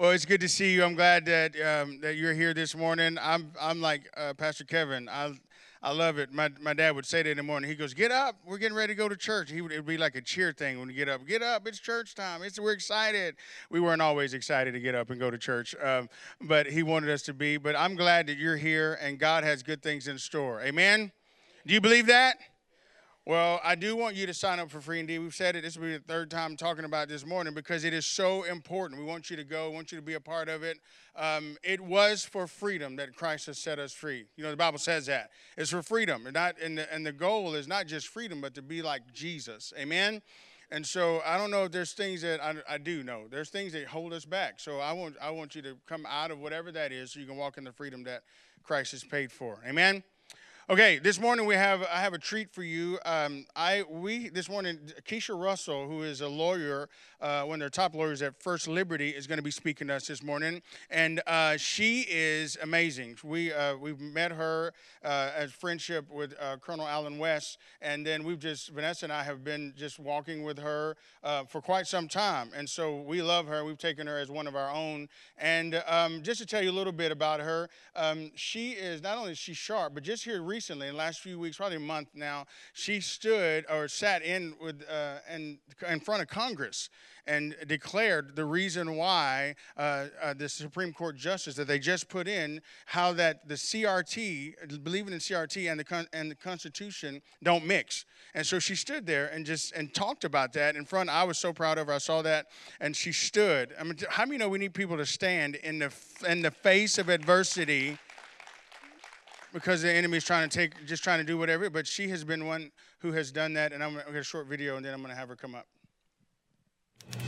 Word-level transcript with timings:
Well, 0.00 0.12
it's 0.12 0.24
good 0.24 0.40
to 0.40 0.48
see 0.48 0.72
you. 0.72 0.82
I'm 0.82 0.94
glad 0.94 1.26
that 1.26 1.54
um, 1.60 2.00
that 2.00 2.16
you're 2.16 2.32
here 2.32 2.54
this 2.54 2.74
morning. 2.74 3.18
I'm 3.20 3.52
I'm 3.60 3.82
like 3.82 4.10
uh, 4.16 4.32
Pastor 4.32 4.64
Kevin. 4.64 5.10
I 5.10 5.34
I 5.82 5.92
love 5.92 6.16
it. 6.16 6.32
My 6.32 6.48
my 6.58 6.72
dad 6.72 6.94
would 6.94 7.04
say 7.04 7.22
that 7.22 7.28
in 7.28 7.36
the 7.36 7.42
morning. 7.42 7.68
He 7.68 7.76
goes, 7.76 7.92
"Get 7.92 8.10
up, 8.10 8.36
we're 8.46 8.56
getting 8.56 8.78
ready 8.78 8.94
to 8.94 8.96
go 8.96 9.10
to 9.10 9.16
church." 9.16 9.50
He 9.50 9.60
would 9.60 9.72
it'd 9.72 9.84
be 9.84 9.98
like 9.98 10.14
a 10.14 10.22
cheer 10.22 10.54
thing 10.54 10.80
when 10.80 10.88
you 10.88 10.94
get 10.94 11.10
up. 11.10 11.26
Get 11.26 11.42
up, 11.42 11.68
it's 11.68 11.78
church 11.78 12.14
time. 12.14 12.42
It's 12.42 12.58
we're 12.58 12.72
excited. 12.72 13.36
We 13.68 13.78
weren't 13.78 14.00
always 14.00 14.32
excited 14.32 14.72
to 14.72 14.80
get 14.80 14.94
up 14.94 15.10
and 15.10 15.20
go 15.20 15.30
to 15.30 15.36
church, 15.36 15.74
um, 15.82 16.08
but 16.40 16.66
he 16.66 16.82
wanted 16.82 17.10
us 17.10 17.20
to 17.24 17.34
be. 17.34 17.58
But 17.58 17.76
I'm 17.76 17.94
glad 17.94 18.26
that 18.28 18.38
you're 18.38 18.56
here 18.56 18.98
and 19.02 19.18
God 19.18 19.44
has 19.44 19.62
good 19.62 19.82
things 19.82 20.08
in 20.08 20.16
store. 20.16 20.62
Amen. 20.62 21.12
Do 21.66 21.74
you 21.74 21.80
believe 21.82 22.06
that? 22.06 22.38
Well, 23.30 23.60
I 23.62 23.76
do 23.76 23.94
want 23.94 24.16
you 24.16 24.26
to 24.26 24.34
sign 24.34 24.58
up 24.58 24.72
for 24.72 24.80
Free 24.80 24.98
Indeed. 24.98 25.20
We've 25.20 25.32
said 25.32 25.54
it. 25.54 25.62
This 25.62 25.76
will 25.76 25.84
be 25.86 25.92
the 25.92 26.02
third 26.02 26.32
time 26.32 26.56
talking 26.56 26.84
about 26.84 27.06
this 27.06 27.24
morning 27.24 27.54
because 27.54 27.84
it 27.84 27.94
is 27.94 28.04
so 28.04 28.42
important. 28.42 29.00
We 29.00 29.06
want 29.06 29.30
you 29.30 29.36
to 29.36 29.44
go. 29.44 29.70
We 29.70 29.76
want 29.76 29.92
you 29.92 29.98
to 29.98 30.02
be 30.02 30.14
a 30.14 30.20
part 30.20 30.48
of 30.48 30.64
it. 30.64 30.78
Um, 31.14 31.56
it 31.62 31.80
was 31.80 32.24
for 32.24 32.48
freedom 32.48 32.96
that 32.96 33.14
Christ 33.14 33.46
has 33.46 33.56
set 33.56 33.78
us 33.78 33.92
free. 33.92 34.26
You 34.34 34.42
know, 34.42 34.50
the 34.50 34.56
Bible 34.56 34.80
says 34.80 35.06
that 35.06 35.30
it's 35.56 35.70
for 35.70 35.80
freedom, 35.80 36.26
and 36.26 36.34
not 36.34 36.56
and 36.60 36.76
the, 36.76 36.92
and 36.92 37.06
the 37.06 37.12
goal 37.12 37.54
is 37.54 37.68
not 37.68 37.86
just 37.86 38.08
freedom, 38.08 38.40
but 38.40 38.52
to 38.56 38.62
be 38.62 38.82
like 38.82 39.02
Jesus. 39.12 39.72
Amen. 39.78 40.22
And 40.72 40.84
so 40.84 41.22
I 41.24 41.38
don't 41.38 41.52
know 41.52 41.62
if 41.62 41.70
there's 41.70 41.92
things 41.92 42.22
that 42.22 42.42
I, 42.42 42.56
I 42.68 42.78
do 42.78 43.04
know. 43.04 43.28
There's 43.30 43.50
things 43.50 43.74
that 43.74 43.86
hold 43.86 44.12
us 44.12 44.24
back. 44.24 44.58
So 44.58 44.80
I 44.80 44.92
want 44.92 45.14
I 45.22 45.30
want 45.30 45.54
you 45.54 45.62
to 45.62 45.76
come 45.86 46.04
out 46.04 46.32
of 46.32 46.40
whatever 46.40 46.72
that 46.72 46.90
is, 46.90 47.12
so 47.12 47.20
you 47.20 47.26
can 47.26 47.36
walk 47.36 47.58
in 47.58 47.62
the 47.62 47.72
freedom 47.72 48.02
that 48.02 48.24
Christ 48.64 48.90
has 48.90 49.04
paid 49.04 49.30
for. 49.30 49.60
Amen. 49.64 50.02
Okay, 50.70 51.00
this 51.00 51.18
morning 51.18 51.46
we 51.46 51.56
have 51.56 51.82
I 51.82 52.00
have 52.00 52.14
a 52.14 52.18
treat 52.18 52.48
for 52.54 52.62
you. 52.62 53.00
Um, 53.04 53.44
I 53.56 53.82
we 53.90 54.28
this 54.28 54.48
morning 54.48 54.78
Keisha 55.04 55.36
Russell, 55.36 55.88
who 55.88 56.04
is 56.04 56.20
a 56.20 56.28
lawyer, 56.28 56.88
uh, 57.20 57.42
one 57.42 57.56
of 57.56 57.58
their 57.58 57.70
top 57.70 57.92
lawyers 57.92 58.22
at 58.22 58.40
First 58.40 58.68
Liberty, 58.68 59.08
is 59.08 59.26
going 59.26 59.38
to 59.38 59.42
be 59.42 59.50
speaking 59.50 59.88
to 59.88 59.94
us 59.94 60.06
this 60.06 60.22
morning, 60.22 60.62
and 60.88 61.22
uh, 61.26 61.56
she 61.56 62.06
is 62.08 62.56
amazing. 62.62 63.16
We 63.24 63.52
uh, 63.52 63.78
we've 63.78 63.98
met 63.98 64.30
her 64.30 64.72
uh, 65.04 65.32
as 65.36 65.50
friendship 65.50 66.08
with 66.08 66.36
uh, 66.40 66.58
Colonel 66.58 66.86
Allen 66.86 67.18
West, 67.18 67.58
and 67.82 68.06
then 68.06 68.22
we've 68.22 68.38
just 68.38 68.68
Vanessa 68.68 69.06
and 69.06 69.12
I 69.12 69.24
have 69.24 69.42
been 69.42 69.74
just 69.76 69.98
walking 69.98 70.44
with 70.44 70.60
her 70.60 70.96
uh, 71.24 71.46
for 71.46 71.60
quite 71.60 71.88
some 71.88 72.06
time, 72.06 72.52
and 72.54 72.70
so 72.70 73.00
we 73.00 73.22
love 73.22 73.48
her. 73.48 73.64
We've 73.64 73.76
taken 73.76 74.06
her 74.06 74.18
as 74.18 74.30
one 74.30 74.46
of 74.46 74.54
our 74.54 74.70
own, 74.70 75.08
and 75.36 75.82
um, 75.88 76.22
just 76.22 76.38
to 76.42 76.46
tell 76.46 76.62
you 76.62 76.70
a 76.70 76.78
little 76.78 76.92
bit 76.92 77.10
about 77.10 77.40
her, 77.40 77.68
um, 77.96 78.30
she 78.36 78.70
is 78.70 79.02
not 79.02 79.18
only 79.18 79.32
is 79.32 79.38
she 79.38 79.52
sharp, 79.52 79.94
but 79.94 80.04
just 80.04 80.22
here 80.22 80.40
recently 80.40 80.59
recently, 80.60 80.88
in 80.88 80.92
the 80.92 80.98
last 80.98 81.20
few 81.20 81.38
weeks, 81.38 81.56
probably 81.56 81.78
a 81.78 81.80
month 81.80 82.08
now, 82.12 82.44
she 82.74 83.00
stood 83.00 83.64
or 83.70 83.88
sat 83.88 84.22
in 84.22 84.52
with 84.60 84.84
uh, 84.90 85.16
in, 85.34 85.58
in 85.88 85.98
front 85.98 86.20
of 86.20 86.28
Congress 86.28 86.90
and 87.26 87.56
declared 87.66 88.36
the 88.36 88.44
reason 88.44 88.94
why 88.94 89.54
uh, 89.78 90.08
uh, 90.22 90.34
the 90.34 90.50
Supreme 90.50 90.92
Court 90.92 91.16
justice 91.16 91.54
that 91.54 91.66
they 91.66 91.78
just 91.78 92.10
put 92.10 92.28
in, 92.28 92.60
how 92.84 93.10
that 93.14 93.48
the 93.48 93.54
CRT, 93.54 94.84
believing 94.84 95.14
in 95.14 95.18
CRT 95.18 95.70
and 95.70 95.80
the 95.80 95.84
con- 95.84 96.08
and 96.12 96.30
the 96.30 96.34
Constitution 96.34 97.22
don't 97.42 97.64
mix. 97.64 98.04
And 98.34 98.46
so 98.46 98.58
she 98.58 98.74
stood 98.74 99.06
there 99.06 99.28
and 99.28 99.46
just 99.46 99.72
and 99.72 99.94
talked 99.94 100.24
about 100.24 100.52
that 100.52 100.76
in 100.76 100.84
front. 100.84 101.08
I 101.08 101.24
was 101.24 101.38
so 101.38 101.54
proud 101.54 101.78
of 101.78 101.86
her. 101.86 101.94
I 101.94 101.98
saw 101.98 102.20
that, 102.20 102.48
and 102.80 102.94
she 102.94 103.12
stood. 103.12 103.74
I 103.80 103.84
mean, 103.84 103.96
how 104.10 104.26
many 104.26 104.36
know 104.36 104.50
we 104.50 104.58
need 104.58 104.74
people 104.74 104.98
to 104.98 105.06
stand 105.06 105.54
in 105.54 105.78
the 105.78 105.90
in 106.28 106.42
the 106.42 106.50
face 106.50 106.98
of 106.98 107.08
adversity? 107.08 107.96
Because 109.52 109.82
the 109.82 109.92
enemy 109.92 110.16
is 110.18 110.24
trying 110.24 110.48
to 110.48 110.54
take, 110.54 110.86
just 110.86 111.02
trying 111.02 111.18
to 111.18 111.24
do 111.24 111.38
whatever. 111.38 111.70
But 111.70 111.86
she 111.86 112.08
has 112.08 112.24
been 112.24 112.46
one 112.46 112.70
who 113.00 113.12
has 113.12 113.32
done 113.32 113.52
that, 113.54 113.72
and 113.72 113.82
I'm 113.82 113.94
gonna 113.94 114.04
get 114.06 114.16
a 114.16 114.22
short 114.22 114.46
video, 114.46 114.76
and 114.76 114.84
then 114.84 114.94
I'm 114.94 115.02
gonna 115.02 115.14
have 115.14 115.28
her 115.28 115.36
come 115.36 115.54
up. 115.54 115.66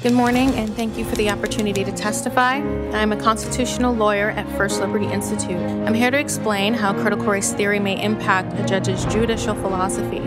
Good 0.02 0.12
morning, 0.12 0.50
and 0.54 0.74
thank 0.74 0.96
you 0.96 1.04
for 1.04 1.16
the 1.16 1.30
opportunity 1.30 1.84
to 1.84 1.92
testify. 1.92 2.56
I'm 2.92 3.12
a 3.12 3.16
constitutional 3.16 3.94
lawyer 3.94 4.30
at 4.30 4.48
First 4.56 4.80
Liberty 4.80 5.06
Institute. 5.06 5.60
I'm 5.60 5.94
here 5.94 6.10
to 6.10 6.18
explain 6.18 6.74
how 6.74 6.92
critical 6.92 7.26
race 7.26 7.52
theory 7.52 7.78
may 7.78 8.02
impact 8.02 8.58
a 8.58 8.64
judge's 8.66 9.04
judicial 9.06 9.54
philosophy. 9.54 10.20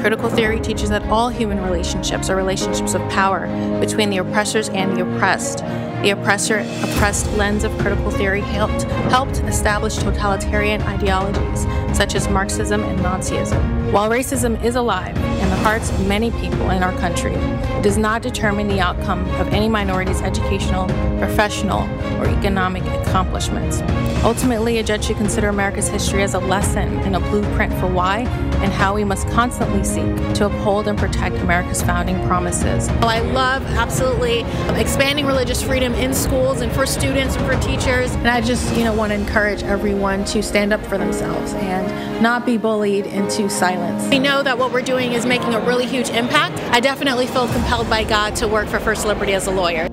Critical 0.00 0.30
theory 0.30 0.60
teaches 0.60 0.88
that 0.88 1.02
all 1.04 1.28
human 1.28 1.62
relationships 1.62 2.30
are 2.30 2.36
relationships 2.36 2.94
of 2.94 3.02
power 3.10 3.46
between 3.78 4.08
the 4.08 4.18
oppressors 4.18 4.70
and 4.70 4.96
the 4.96 5.02
oppressed. 5.02 5.62
The 6.02 6.10
oppressor 6.10 6.60
oppressed 6.82 7.30
lens 7.32 7.62
of 7.62 7.76
critical 7.76 8.10
theory 8.10 8.40
helped, 8.40 8.84
helped 9.12 9.40
establish 9.40 9.96
totalitarian 9.96 10.80
ideologies 10.82 11.66
such 11.94 12.14
as 12.14 12.26
Marxism 12.28 12.82
and 12.82 12.98
Nazism. 13.00 13.92
While 13.92 14.08
racism 14.08 14.62
is 14.64 14.76
alive 14.76 15.14
in 15.16 15.50
the 15.50 15.56
hearts 15.56 15.90
of 15.90 16.06
many 16.06 16.30
people 16.30 16.70
in 16.70 16.82
our 16.82 16.96
country, 16.98 17.34
it 17.34 17.82
does 17.82 17.98
not 17.98 18.22
determine 18.22 18.68
the 18.68 18.80
outcome 18.80 19.28
of 19.34 19.48
any 19.48 19.68
minority's 19.68 20.22
educational, 20.22 20.86
professional, 21.18 21.82
or 22.18 22.28
economic 22.28 22.84
accomplishments. 22.84 23.82
Ultimately, 24.24 24.78
a 24.78 24.82
judge 24.82 25.04
should 25.04 25.16
consider 25.16 25.48
America's 25.48 25.88
history 25.88 26.22
as 26.22 26.34
a 26.34 26.38
lesson 26.38 26.98
and 27.00 27.16
a 27.16 27.20
blueprint 27.20 27.72
for 27.74 27.88
why 27.88 28.20
and 28.60 28.72
how 28.72 28.94
we 28.94 29.02
must 29.02 29.26
constantly 29.28 29.82
seek 29.82 30.34
to 30.34 30.46
uphold 30.46 30.86
and 30.86 30.98
protect 30.98 31.36
America's 31.36 31.82
founding 31.82 32.22
promises. 32.26 32.88
Well, 32.88 33.08
I 33.08 33.20
love 33.20 33.62
absolutely 33.66 34.42
expanding 34.78 35.26
religious 35.26 35.62
freedom 35.62 35.89
in 35.94 36.14
schools 36.14 36.60
and 36.60 36.72
for 36.72 36.86
students 36.86 37.36
and 37.36 37.46
for 37.46 37.58
teachers. 37.60 38.14
And 38.14 38.28
I 38.28 38.40
just, 38.40 38.74
you 38.76 38.84
know, 38.84 38.92
want 38.94 39.12
to 39.12 39.18
encourage 39.18 39.62
everyone 39.62 40.24
to 40.26 40.42
stand 40.42 40.72
up 40.72 40.84
for 40.86 40.98
themselves 40.98 41.52
and 41.54 42.22
not 42.22 42.44
be 42.44 42.56
bullied 42.56 43.06
into 43.06 43.48
silence. 43.48 44.08
We 44.10 44.18
know 44.18 44.42
that 44.42 44.58
what 44.58 44.72
we're 44.72 44.82
doing 44.82 45.12
is 45.12 45.26
making 45.26 45.54
a 45.54 45.60
really 45.60 45.86
huge 45.86 46.10
impact. 46.10 46.58
I 46.72 46.80
definitely 46.80 47.26
feel 47.26 47.48
compelled 47.48 47.88
by 47.88 48.04
God 48.04 48.36
to 48.36 48.48
work 48.48 48.68
for 48.68 48.80
First 48.80 49.06
Liberty 49.06 49.32
as 49.32 49.46
a 49.46 49.50
lawyer. 49.50 49.86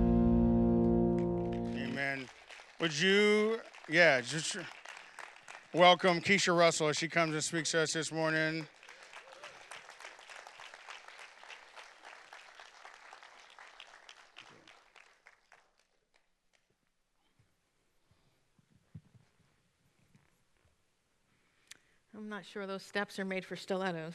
Amen. 1.78 2.28
Would 2.80 3.00
you, 3.00 3.59
yeah, 3.90 4.22
just 4.22 4.57
welcome 5.74 6.22
Keisha 6.22 6.57
Russell 6.57 6.90
as 6.90 6.97
she 6.97 7.07
comes 7.07 7.34
and 7.34 7.44
speaks 7.44 7.72
to 7.72 7.81
us 7.81 7.94
this 7.94 8.12
morning. 8.12 8.68
I'm 22.28 22.32
not 22.32 22.46
sure 22.46 22.68
those 22.68 22.84
steps 22.84 23.20
are 23.20 23.24
made 23.24 23.46
for 23.46 23.56
stilettos. 23.56 24.14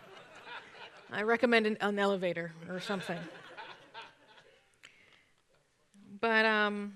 I 1.12 1.20
recommend 1.24 1.66
an, 1.66 1.76
an, 1.82 1.98
elevator 1.98 2.52
or 2.70 2.80
something. 2.80 3.18
But 6.22 6.46
um, 6.46 6.94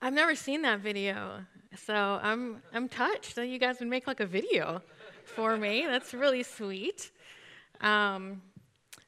I've 0.00 0.14
never 0.14 0.34
seen 0.34 0.62
that 0.62 0.80
video, 0.80 1.40
so 1.84 1.94
I'm 1.94 2.62
I'm 2.72 2.88
touched 2.88 3.34
that 3.34 3.48
you 3.48 3.58
guys 3.58 3.78
would 3.80 3.90
make 3.90 4.06
like 4.06 4.20
a 4.20 4.26
video 4.26 4.80
for 5.24 5.58
me. 5.58 5.84
That's 5.86 6.14
really 6.14 6.42
sweet. 6.42 7.10
Um, 7.82 8.40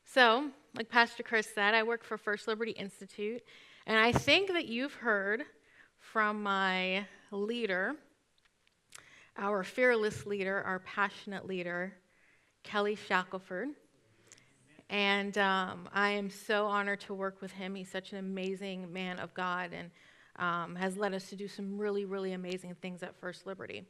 so, 0.04 0.50
like 0.76 0.90
Pastor 0.90 1.22
Chris 1.22 1.48
said, 1.54 1.72
I 1.72 1.84
work 1.84 2.04
for 2.04 2.18
First 2.18 2.48
Liberty 2.48 2.72
Institute, 2.72 3.42
and 3.86 3.96
I 3.96 4.12
think 4.12 4.48
that 4.48 4.66
you've 4.66 4.92
heard 4.92 5.44
from 6.00 6.42
my 6.42 7.06
leader 7.30 7.96
our 9.38 9.62
fearless 9.62 10.26
leader, 10.26 10.62
our 10.64 10.80
passionate 10.80 11.46
leader, 11.46 11.94
Kelly 12.64 12.96
Shackelford. 12.96 13.68
And 14.90 15.38
um, 15.38 15.88
I 15.92 16.10
am 16.10 16.28
so 16.28 16.66
honored 16.66 17.00
to 17.02 17.14
work 17.14 17.40
with 17.40 17.52
him. 17.52 17.74
He's 17.74 17.90
such 17.90 18.12
an 18.12 18.18
amazing 18.18 18.92
man 18.92 19.18
of 19.20 19.32
God 19.34 19.70
and 19.72 19.90
um, 20.36 20.74
has 20.76 20.96
led 20.96 21.14
us 21.14 21.28
to 21.30 21.36
do 21.36 21.46
some 21.46 21.78
really, 21.78 22.04
really 22.04 22.32
amazing 22.32 22.74
things 22.82 23.02
at 23.02 23.14
First 23.20 23.46
Liberty. 23.46 23.84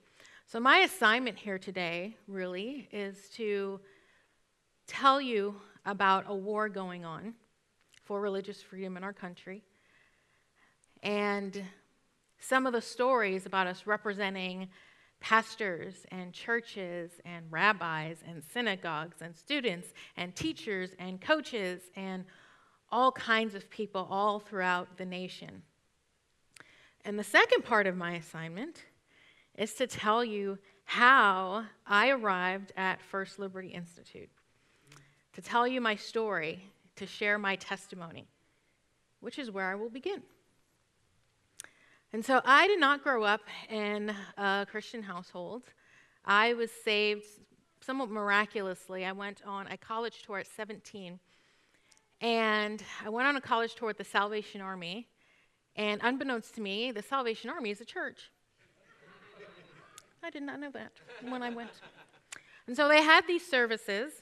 So, 0.46 0.60
my 0.60 0.78
assignment 0.78 1.38
here 1.38 1.58
today 1.58 2.16
really 2.26 2.88
is 2.90 3.16
to 3.34 3.80
tell 4.86 5.20
you 5.20 5.54
about 5.84 6.24
a 6.26 6.34
war 6.34 6.68
going 6.68 7.04
on 7.04 7.34
for 8.04 8.20
religious 8.20 8.60
freedom 8.60 8.96
in 8.96 9.04
our 9.04 9.12
country 9.12 9.62
and 11.02 11.62
some 12.40 12.66
of 12.66 12.72
the 12.72 12.80
stories 12.80 13.46
about 13.46 13.66
us 13.66 13.86
representing 13.86 14.68
pastors 15.20 16.06
and 16.10 16.32
churches 16.32 17.10
and 17.24 17.44
rabbis 17.50 18.18
and 18.26 18.42
synagogues 18.52 19.16
and 19.20 19.36
students 19.36 19.92
and 20.16 20.34
teachers 20.34 20.90
and 20.98 21.20
coaches 21.20 21.82
and 21.96 22.24
all 22.90 23.12
kinds 23.12 23.54
of 23.54 23.68
people 23.70 24.06
all 24.10 24.38
throughout 24.38 24.96
the 24.96 25.04
nation. 25.04 25.62
And 27.04 27.18
the 27.18 27.24
second 27.24 27.64
part 27.64 27.86
of 27.86 27.96
my 27.96 28.14
assignment 28.14 28.84
is 29.56 29.74
to 29.74 29.86
tell 29.86 30.24
you 30.24 30.58
how 30.84 31.64
I 31.86 32.10
arrived 32.10 32.72
at 32.76 33.02
First 33.02 33.38
Liberty 33.38 33.68
Institute, 33.68 34.30
to 35.34 35.42
tell 35.42 35.66
you 35.66 35.80
my 35.80 35.96
story, 35.96 36.62
to 36.96 37.06
share 37.06 37.38
my 37.38 37.56
testimony, 37.56 38.26
which 39.20 39.38
is 39.38 39.50
where 39.50 39.70
I 39.70 39.74
will 39.74 39.90
begin. 39.90 40.22
And 42.12 42.24
so 42.24 42.40
I 42.44 42.66
did 42.66 42.80
not 42.80 43.02
grow 43.02 43.22
up 43.22 43.42
in 43.68 44.14
a 44.38 44.66
Christian 44.70 45.02
household. 45.02 45.62
I 46.24 46.54
was 46.54 46.70
saved 46.84 47.24
somewhat 47.80 48.10
miraculously. 48.10 49.04
I 49.04 49.12
went 49.12 49.42
on 49.46 49.66
a 49.66 49.76
college 49.76 50.22
tour 50.22 50.38
at 50.38 50.46
17. 50.46 51.18
And 52.20 52.82
I 53.04 53.08
went 53.10 53.28
on 53.28 53.36
a 53.36 53.40
college 53.40 53.74
tour 53.74 53.88
with 53.88 53.98
the 53.98 54.04
Salvation 54.04 54.60
Army. 54.60 55.08
And 55.76 56.00
unbeknownst 56.02 56.54
to 56.54 56.60
me, 56.60 56.92
the 56.92 57.02
Salvation 57.02 57.50
Army 57.50 57.70
is 57.70 57.80
a 57.80 57.84
church. 57.84 58.30
I 60.22 60.30
did 60.30 60.42
not 60.42 60.60
know 60.60 60.70
that 60.72 60.92
when 61.22 61.42
I 61.42 61.50
went. 61.50 61.70
And 62.66 62.76
so 62.76 62.88
they 62.88 63.02
had 63.02 63.26
these 63.26 63.46
services 63.46 64.12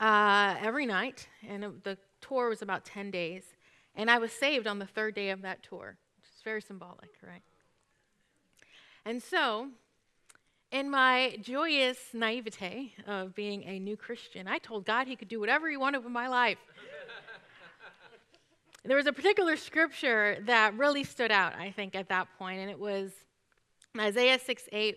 uh, 0.00 0.56
every 0.60 0.86
night, 0.86 1.28
and 1.46 1.62
it, 1.62 1.84
the 1.84 1.98
tour 2.20 2.48
was 2.48 2.62
about 2.62 2.84
10 2.84 3.10
days. 3.10 3.44
And 3.94 4.10
I 4.10 4.18
was 4.18 4.32
saved 4.32 4.66
on 4.66 4.78
the 4.78 4.86
third 4.86 5.14
day 5.14 5.30
of 5.30 5.42
that 5.42 5.62
tour, 5.62 5.98
is 6.40 6.44
very 6.44 6.62
symbolic, 6.62 7.10
right? 7.22 7.42
And 9.04 9.22
so, 9.22 9.68
in 10.72 10.90
my 10.90 11.36
joyous 11.42 11.98
naivete 12.14 12.94
of 13.06 13.34
being 13.34 13.62
a 13.64 13.78
new 13.78 13.96
Christian, 13.96 14.48
I 14.48 14.58
told 14.58 14.86
God 14.86 15.06
He 15.06 15.16
could 15.16 15.28
do 15.28 15.38
whatever 15.38 15.68
He 15.68 15.76
wanted 15.76 16.02
with 16.02 16.12
my 16.12 16.28
life. 16.28 16.58
there 18.84 18.96
was 18.96 19.06
a 19.06 19.12
particular 19.12 19.56
scripture 19.56 20.38
that 20.46 20.74
really 20.78 21.04
stood 21.04 21.30
out, 21.30 21.54
I 21.56 21.72
think, 21.72 21.94
at 21.94 22.08
that 22.08 22.28
point, 22.38 22.60
and 22.60 22.70
it 22.70 22.78
was 22.78 23.10
Isaiah 23.98 24.38
6 24.38 24.62
8, 24.72 24.96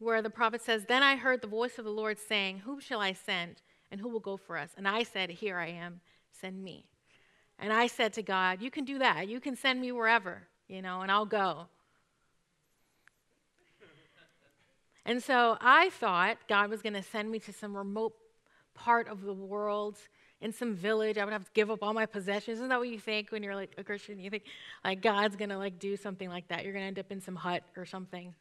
where 0.00 0.20
the 0.20 0.30
prophet 0.30 0.62
says, 0.62 0.84
Then 0.88 1.04
I 1.04 1.14
heard 1.14 1.42
the 1.42 1.46
voice 1.46 1.78
of 1.78 1.84
the 1.84 1.92
Lord 1.92 2.18
saying, 2.18 2.60
Whom 2.60 2.80
shall 2.80 3.00
I 3.00 3.12
send, 3.12 3.62
and 3.92 4.00
who 4.00 4.08
will 4.08 4.20
go 4.20 4.36
for 4.36 4.58
us? 4.58 4.70
And 4.76 4.88
I 4.88 5.04
said, 5.04 5.30
Here 5.30 5.58
I 5.58 5.68
am, 5.68 6.00
send 6.32 6.62
me. 6.64 6.86
And 7.58 7.72
I 7.72 7.86
said 7.86 8.12
to 8.14 8.22
God, 8.22 8.60
You 8.60 8.70
can 8.70 8.84
do 8.84 8.98
that. 8.98 9.28
You 9.28 9.40
can 9.40 9.56
send 9.56 9.80
me 9.80 9.92
wherever, 9.92 10.42
you 10.68 10.82
know, 10.82 11.02
and 11.02 11.10
I'll 11.10 11.26
go. 11.26 11.66
And 15.04 15.22
so 15.22 15.56
I 15.60 15.90
thought 15.90 16.38
God 16.48 16.70
was 16.70 16.80
going 16.80 16.94
to 16.94 17.02
send 17.02 17.30
me 17.30 17.38
to 17.40 17.52
some 17.52 17.76
remote 17.76 18.14
part 18.74 19.08
of 19.08 19.22
the 19.22 19.34
world 19.34 19.98
in 20.40 20.52
some 20.52 20.74
village. 20.74 21.18
I 21.18 21.24
would 21.24 21.32
have 21.32 21.44
to 21.44 21.50
give 21.54 21.70
up 21.70 21.82
all 21.82 21.92
my 21.92 22.06
possessions. 22.06 22.58
Isn't 22.58 22.68
that 22.68 22.78
what 22.78 22.88
you 22.88 22.98
think 22.98 23.32
when 23.32 23.42
you're 23.42 23.54
like 23.54 23.72
a 23.78 23.84
Christian? 23.84 24.18
You 24.20 24.30
think 24.30 24.44
like 24.84 25.02
God's 25.02 25.36
going 25.36 25.50
to 25.50 25.58
like 25.58 25.78
do 25.78 25.96
something 25.96 26.28
like 26.28 26.48
that. 26.48 26.64
You're 26.64 26.72
going 26.72 26.84
to 26.84 26.88
end 26.88 26.98
up 26.98 27.10
in 27.10 27.20
some 27.20 27.36
hut 27.36 27.62
or 27.76 27.84
something 27.84 28.34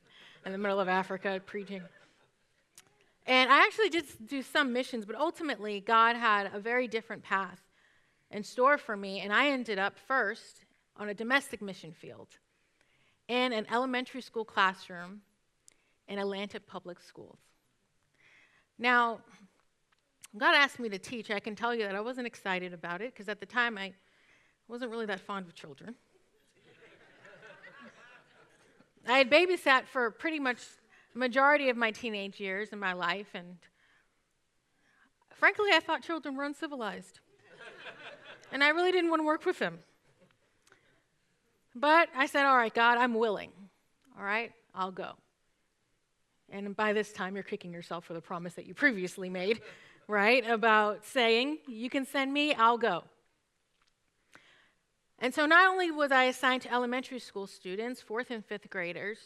in 0.46 0.52
the 0.52 0.58
middle 0.58 0.80
of 0.80 0.88
Africa 0.88 1.42
preaching. 1.46 1.82
And 3.28 3.52
I 3.52 3.64
actually 3.66 3.90
did 3.90 4.06
do 4.28 4.42
some 4.42 4.74
missions, 4.74 5.06
but 5.06 5.16
ultimately 5.16 5.80
God 5.80 6.16
had 6.16 6.52
a 6.54 6.60
very 6.60 6.88
different 6.88 7.24
path 7.24 7.62
in 8.32 8.44
store 8.44 8.78
for 8.78 8.96
me. 8.96 9.20
And 9.20 9.32
I 9.34 9.50
ended 9.50 9.80
up 9.80 9.98
first 9.98 10.66
on 10.98 11.10
a 11.10 11.14
domestic 11.14 11.62
mission 11.62 11.92
field 11.92 12.30
in 13.28 13.54
an 13.54 13.66
elementary 13.72 14.22
school 14.22 14.46
classroom 14.46 15.22
in 16.08 16.20
Atlanta 16.20 16.60
Public 16.60 17.00
Schools. 17.00 17.40
Now, 18.78 19.20
God 20.38 20.56
asked 20.56 20.80
me 20.80 20.90
to 20.90 20.98
teach. 20.98 21.30
I 21.30 21.40
can 21.40 21.56
tell 21.56 21.76
you 21.76 21.84
that 21.84 21.96
I 21.96 22.02
wasn't 22.02 22.28
excited 22.28 22.74
about 22.74 23.02
it 23.02 23.14
because 23.14 23.30
at 23.30 23.40
the 23.40 23.46
time 23.46 23.78
I 23.78 23.94
wasn't 24.68 24.92
really 24.92 25.06
that 25.06 25.20
fond 25.20 25.46
of 25.48 25.54
children. 25.54 25.96
I 29.08 29.18
had 29.18 29.30
babysat 29.32 29.88
for 29.88 30.12
pretty 30.12 30.40
much 30.40 30.60
the 31.14 31.20
majority 31.20 31.70
of 31.70 31.78
my 31.78 31.92
teenage 31.92 32.40
years 32.40 32.70
in 32.70 32.80
my 32.80 32.94
life, 32.94 33.30
and 33.34 33.58
frankly, 35.34 35.72
I 35.74 35.80
thought 35.80 36.04
children 36.04 36.36
were 36.36 36.44
uncivilized. 36.44 37.20
And 38.52 38.64
I 38.64 38.70
really 38.70 38.92
didn't 38.92 39.10
want 39.10 39.22
to 39.22 39.26
work 39.26 39.46
with 39.46 39.60
him. 39.60 39.80
But 41.76 42.10
I 42.16 42.26
said, 42.26 42.46
All 42.46 42.58
right, 42.58 42.74
God, 42.74 42.98
I'm 42.98 43.14
willing. 43.14 43.52
All 44.18 44.24
right, 44.24 44.52
I'll 44.76 44.92
go. 44.92 45.14
And 46.50 46.76
by 46.76 46.94
this 46.94 47.14
time, 47.14 47.36
you're 47.36 47.44
kicking 47.44 47.72
yourself 47.72 48.06
for 48.06 48.14
the 48.14 48.22
promise 48.22 48.56
that 48.56 48.66
you 48.66 48.74
previously 48.74 49.30
made, 49.30 49.62
right? 50.08 50.48
About 50.50 51.06
saying, 51.06 51.60
You 51.68 51.90
can 51.90 52.06
send 52.06 52.34
me, 52.34 52.54
I'll 52.54 52.78
go. 52.78 53.04
And 55.20 55.34
so 55.34 55.46
not 55.46 55.70
only 55.70 55.92
was 55.92 56.12
I 56.12 56.24
assigned 56.26 56.64
to 56.64 56.74
elementary 56.74 57.20
school 57.20 57.46
students, 57.46 58.02
fourth 58.02 58.32
and 58.32 58.44
fifth 58.44 58.70
graders, 58.70 59.20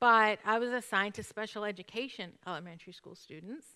but 0.00 0.38
I 0.46 0.58
was 0.58 0.72
assigned 0.72 1.14
to 1.14 1.22
special 1.22 1.64
education 1.64 2.32
elementary 2.46 2.94
school 2.94 3.14
students, 3.14 3.66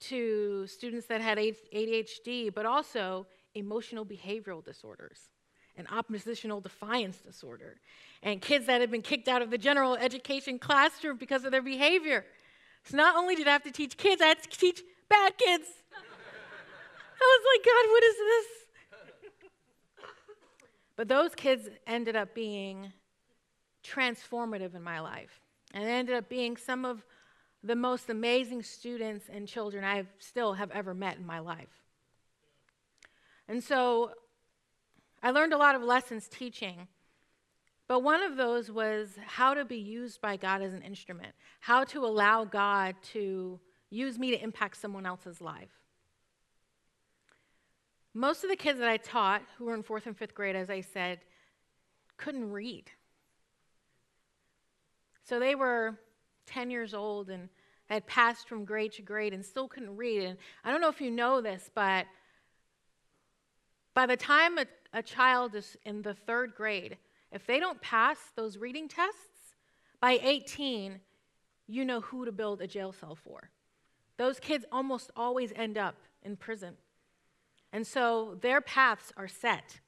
to 0.00 0.66
students 0.66 1.06
that 1.06 1.22
had 1.22 1.38
ADHD, 1.38 2.52
but 2.52 2.66
also 2.66 3.26
emotional 3.54 4.04
behavioral 4.04 4.64
disorders 4.64 5.30
and 5.76 5.88
oppositional 5.90 6.60
defiance 6.60 7.18
disorder, 7.18 7.80
and 8.22 8.40
kids 8.40 8.66
that 8.66 8.80
had 8.80 8.90
been 8.90 9.02
kicked 9.02 9.26
out 9.26 9.42
of 9.42 9.50
the 9.50 9.58
general 9.58 9.96
education 9.96 10.58
classroom 10.58 11.16
because 11.16 11.44
of 11.44 11.50
their 11.50 11.62
behavior. 11.62 12.24
So 12.84 12.96
not 12.96 13.16
only 13.16 13.34
did 13.34 13.48
I 13.48 13.52
have 13.52 13.64
to 13.64 13.72
teach 13.72 13.96
kids, 13.96 14.22
I 14.22 14.26
had 14.26 14.42
to 14.42 14.48
teach 14.48 14.82
bad 15.08 15.36
kids. 15.36 15.66
I 17.20 17.38
was 17.38 17.44
like, 17.54 17.64
God, 17.64 17.90
what 17.90 18.04
is 18.04 18.16
this? 18.16 18.46
But 20.96 21.08
those 21.08 21.34
kids 21.34 21.68
ended 21.86 22.14
up 22.14 22.34
being 22.34 22.92
transformative 23.84 24.74
in 24.74 24.82
my 24.82 25.00
life. 25.00 25.40
And 25.72 25.84
ended 25.84 26.14
up 26.14 26.28
being 26.28 26.56
some 26.56 26.84
of 26.84 27.04
the 27.64 27.74
most 27.74 28.10
amazing 28.10 28.62
students 28.62 29.26
and 29.32 29.48
children 29.48 29.82
I 29.82 30.04
still 30.18 30.52
have 30.52 30.70
ever 30.70 30.94
met 30.94 31.16
in 31.16 31.26
my 31.26 31.40
life. 31.40 31.83
And 33.48 33.62
so 33.62 34.12
I 35.22 35.30
learned 35.30 35.52
a 35.52 35.58
lot 35.58 35.74
of 35.74 35.82
lessons 35.82 36.28
teaching. 36.28 36.88
But 37.86 38.00
one 38.00 38.22
of 38.22 38.36
those 38.36 38.70
was 38.70 39.18
how 39.26 39.54
to 39.54 39.64
be 39.64 39.76
used 39.76 40.20
by 40.20 40.36
God 40.36 40.62
as 40.62 40.72
an 40.72 40.82
instrument, 40.82 41.34
how 41.60 41.84
to 41.84 42.04
allow 42.04 42.44
God 42.44 42.94
to 43.12 43.60
use 43.90 44.18
me 44.18 44.30
to 44.30 44.42
impact 44.42 44.78
someone 44.78 45.06
else's 45.06 45.40
life. 45.40 45.70
Most 48.14 48.44
of 48.44 48.50
the 48.50 48.56
kids 48.56 48.78
that 48.78 48.88
I 48.88 48.96
taught 48.96 49.42
who 49.58 49.66
were 49.66 49.74
in 49.74 49.82
fourth 49.82 50.06
and 50.06 50.16
fifth 50.16 50.34
grade, 50.34 50.56
as 50.56 50.70
I 50.70 50.80
said, 50.80 51.20
couldn't 52.16 52.50
read. 52.50 52.90
So 55.24 55.38
they 55.38 55.54
were 55.54 55.98
10 56.46 56.70
years 56.70 56.94
old 56.94 57.28
and 57.28 57.48
had 57.86 58.06
passed 58.06 58.48
from 58.48 58.64
grade 58.64 58.92
to 58.92 59.02
grade 59.02 59.34
and 59.34 59.44
still 59.44 59.68
couldn't 59.68 59.96
read. 59.96 60.22
And 60.22 60.38
I 60.64 60.70
don't 60.70 60.80
know 60.80 60.88
if 60.88 61.00
you 61.00 61.10
know 61.10 61.40
this, 61.40 61.70
but 61.74 62.06
by 63.94 64.06
the 64.06 64.16
time 64.16 64.58
a, 64.58 64.66
a 64.92 65.02
child 65.02 65.54
is 65.54 65.76
in 65.84 66.02
the 66.02 66.14
third 66.14 66.54
grade, 66.54 66.98
if 67.32 67.46
they 67.46 67.58
don't 67.58 67.80
pass 67.80 68.18
those 68.36 68.58
reading 68.58 68.88
tests, 68.88 69.56
by 70.00 70.18
18, 70.22 71.00
you 71.66 71.84
know 71.84 72.00
who 72.00 72.26
to 72.26 72.32
build 72.32 72.60
a 72.60 72.66
jail 72.66 72.92
cell 72.92 73.14
for. 73.14 73.50
Those 74.18 74.38
kids 74.38 74.64
almost 74.70 75.10
always 75.16 75.52
end 75.56 75.78
up 75.78 75.96
in 76.22 76.36
prison. 76.36 76.74
And 77.72 77.86
so 77.86 78.36
their 78.40 78.60
paths 78.60 79.12
are 79.16 79.28
set 79.28 79.80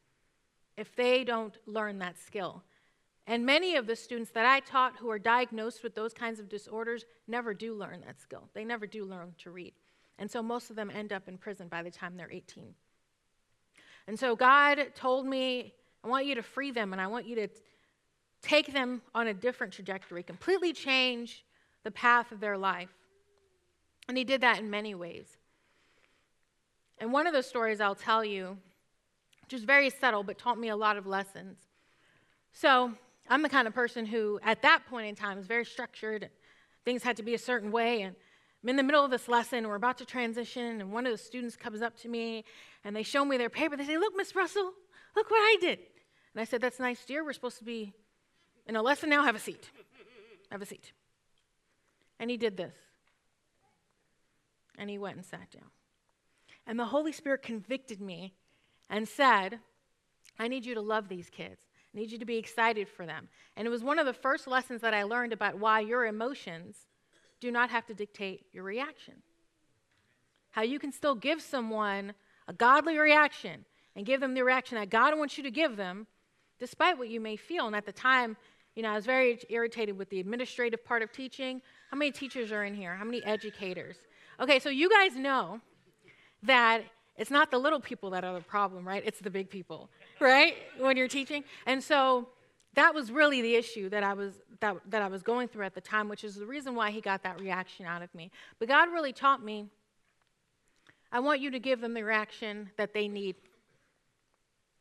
if 0.76 0.94
they 0.96 1.22
don't 1.22 1.56
learn 1.66 1.98
that 1.98 2.18
skill. 2.18 2.62
And 3.26 3.44
many 3.44 3.76
of 3.76 3.86
the 3.86 3.96
students 3.96 4.30
that 4.32 4.46
I 4.46 4.60
taught 4.60 4.96
who 4.98 5.10
are 5.10 5.18
diagnosed 5.18 5.82
with 5.82 5.94
those 5.94 6.14
kinds 6.14 6.40
of 6.40 6.48
disorders 6.48 7.04
never 7.26 7.54
do 7.54 7.74
learn 7.74 8.02
that 8.06 8.20
skill. 8.20 8.48
They 8.54 8.64
never 8.64 8.86
do 8.86 9.04
learn 9.04 9.34
to 9.38 9.50
read. 9.50 9.74
And 10.18 10.30
so 10.30 10.42
most 10.42 10.70
of 10.70 10.76
them 10.76 10.90
end 10.90 11.12
up 11.12 11.28
in 11.28 11.36
prison 11.36 11.68
by 11.68 11.82
the 11.82 11.90
time 11.90 12.16
they're 12.16 12.30
18. 12.30 12.74
And 14.08 14.18
so 14.18 14.36
God 14.36 14.78
told 14.94 15.26
me, 15.26 15.74
I 16.04 16.08
want 16.08 16.26
you 16.26 16.34
to 16.36 16.42
free 16.42 16.70
them 16.70 16.92
and 16.92 17.02
I 17.02 17.06
want 17.06 17.26
you 17.26 17.34
to 17.36 17.48
take 18.42 18.72
them 18.72 19.02
on 19.14 19.26
a 19.26 19.34
different 19.34 19.72
trajectory, 19.72 20.22
completely 20.22 20.72
change 20.72 21.44
the 21.82 21.90
path 21.90 22.30
of 22.32 22.40
their 22.40 22.56
life. 22.56 22.90
And 24.08 24.16
He 24.16 24.24
did 24.24 24.40
that 24.42 24.60
in 24.60 24.70
many 24.70 24.94
ways. 24.94 25.38
And 26.98 27.12
one 27.12 27.26
of 27.26 27.32
those 27.32 27.46
stories 27.46 27.80
I'll 27.80 27.94
tell 27.94 28.24
you, 28.24 28.56
which 29.42 29.52
is 29.52 29.64
very 29.64 29.90
subtle 29.90 30.22
but 30.22 30.38
taught 30.38 30.58
me 30.58 30.68
a 30.68 30.76
lot 30.76 30.96
of 30.96 31.06
lessons. 31.06 31.58
So, 32.52 32.92
I'm 33.28 33.42
the 33.42 33.48
kind 33.48 33.66
of 33.66 33.74
person 33.74 34.06
who, 34.06 34.38
at 34.44 34.62
that 34.62 34.86
point 34.88 35.08
in 35.08 35.16
time, 35.16 35.36
was 35.36 35.46
very 35.46 35.64
structured. 35.64 36.30
Things 36.84 37.02
had 37.02 37.16
to 37.16 37.24
be 37.24 37.34
a 37.34 37.38
certain 37.38 37.72
way. 37.72 38.02
And 38.02 38.14
I'm 38.62 38.70
in 38.70 38.76
the 38.76 38.82
middle 38.82 39.04
of 39.04 39.10
this 39.10 39.28
lesson, 39.28 39.66
we're 39.68 39.76
about 39.76 39.98
to 39.98 40.04
transition, 40.04 40.80
and 40.80 40.92
one 40.92 41.06
of 41.06 41.12
the 41.12 41.18
students 41.18 41.56
comes 41.56 41.82
up 41.82 41.96
to 41.98 42.08
me 42.08 42.44
and 42.84 42.96
they 42.96 43.02
show 43.02 43.24
me 43.24 43.36
their 43.36 43.50
paper. 43.50 43.76
They 43.76 43.84
say, 43.84 43.98
Look, 43.98 44.14
Miss 44.16 44.34
Russell, 44.34 44.72
look 45.14 45.30
what 45.30 45.38
I 45.38 45.56
did. 45.60 45.78
And 46.34 46.40
I 46.40 46.44
said, 46.44 46.60
That's 46.60 46.80
nice, 46.80 47.04
dear. 47.04 47.24
We're 47.24 47.32
supposed 47.32 47.58
to 47.58 47.64
be 47.64 47.92
in 48.66 48.76
a 48.76 48.82
lesson 48.82 49.10
now. 49.10 49.22
Have 49.24 49.36
a 49.36 49.40
seat. 49.40 49.70
Have 50.50 50.62
a 50.62 50.66
seat. 50.66 50.92
And 52.18 52.30
he 52.30 52.36
did 52.36 52.56
this. 52.56 52.74
And 54.78 54.90
he 54.90 54.98
went 54.98 55.16
and 55.16 55.24
sat 55.24 55.50
down. 55.50 55.70
And 56.66 56.78
the 56.78 56.86
Holy 56.86 57.12
Spirit 57.12 57.42
convicted 57.42 58.00
me 58.00 58.34
and 58.90 59.08
said, 59.08 59.60
I 60.38 60.48
need 60.48 60.66
you 60.66 60.74
to 60.74 60.80
love 60.80 61.08
these 61.08 61.30
kids. 61.30 61.62
I 61.94 61.98
need 61.98 62.10
you 62.10 62.18
to 62.18 62.24
be 62.24 62.36
excited 62.36 62.88
for 62.88 63.06
them. 63.06 63.28
And 63.56 63.66
it 63.66 63.70
was 63.70 63.82
one 63.82 63.98
of 63.98 64.06
the 64.06 64.12
first 64.12 64.46
lessons 64.46 64.80
that 64.82 64.92
I 64.92 65.04
learned 65.04 65.32
about 65.32 65.58
why 65.58 65.80
your 65.80 66.04
emotions 66.04 66.86
do 67.40 67.50
not 67.50 67.70
have 67.70 67.86
to 67.86 67.94
dictate 67.94 68.46
your 68.52 68.64
reaction. 68.64 69.14
How 70.50 70.62
you 70.62 70.78
can 70.78 70.92
still 70.92 71.14
give 71.14 71.42
someone 71.42 72.14
a 72.48 72.52
godly 72.52 72.98
reaction 72.98 73.64
and 73.94 74.06
give 74.06 74.20
them 74.20 74.34
the 74.34 74.42
reaction 74.42 74.78
that 74.78 74.90
God 74.90 75.16
wants 75.18 75.36
you 75.36 75.44
to 75.44 75.50
give 75.50 75.76
them, 75.76 76.06
despite 76.58 76.98
what 76.98 77.08
you 77.08 77.20
may 77.20 77.36
feel. 77.36 77.66
And 77.66 77.76
at 77.76 77.86
the 77.86 77.92
time, 77.92 78.36
you 78.74 78.82
know, 78.82 78.90
I 78.90 78.94
was 78.94 79.06
very 79.06 79.38
irritated 79.48 79.96
with 79.96 80.10
the 80.10 80.20
administrative 80.20 80.84
part 80.84 81.02
of 81.02 81.12
teaching. 81.12 81.62
How 81.90 81.96
many 81.96 82.10
teachers 82.10 82.52
are 82.52 82.64
in 82.64 82.74
here? 82.74 82.94
How 82.94 83.04
many 83.04 83.24
educators? 83.24 83.96
Okay, 84.38 84.58
so 84.58 84.68
you 84.68 84.90
guys 84.90 85.16
know 85.16 85.60
that 86.42 86.82
it's 87.16 87.30
not 87.30 87.50
the 87.50 87.58
little 87.58 87.80
people 87.80 88.10
that 88.10 88.24
are 88.24 88.34
the 88.34 88.44
problem, 88.44 88.86
right? 88.86 89.02
It's 89.06 89.20
the 89.20 89.30
big 89.30 89.48
people, 89.48 89.88
right? 90.20 90.54
when 90.78 90.96
you're 90.96 91.08
teaching. 91.08 91.44
And 91.64 91.82
so 91.82 92.28
that 92.76 92.94
was 92.94 93.10
really 93.10 93.42
the 93.42 93.56
issue 93.56 93.88
that 93.88 94.02
I 94.02 94.14
was 94.14 94.34
that, 94.60 94.76
that 94.88 95.02
I 95.02 95.08
was 95.08 95.22
going 95.22 95.48
through 95.48 95.66
at 95.66 95.74
the 95.74 95.80
time, 95.80 96.08
which 96.08 96.24
is 96.24 96.36
the 96.36 96.46
reason 96.46 96.74
why 96.74 96.90
he 96.90 97.00
got 97.00 97.24
that 97.24 97.40
reaction 97.40 97.84
out 97.84 98.02
of 98.02 98.14
me. 98.14 98.30
But 98.58 98.68
God 98.68 98.92
really 98.92 99.12
taught 99.12 99.42
me 99.42 99.66
I 101.12 101.20
want 101.20 101.40
you 101.40 101.50
to 101.52 101.58
give 101.58 101.80
them 101.80 101.94
the 101.94 102.04
reaction 102.04 102.70
that 102.76 102.92
they 102.92 103.08
need. 103.08 103.36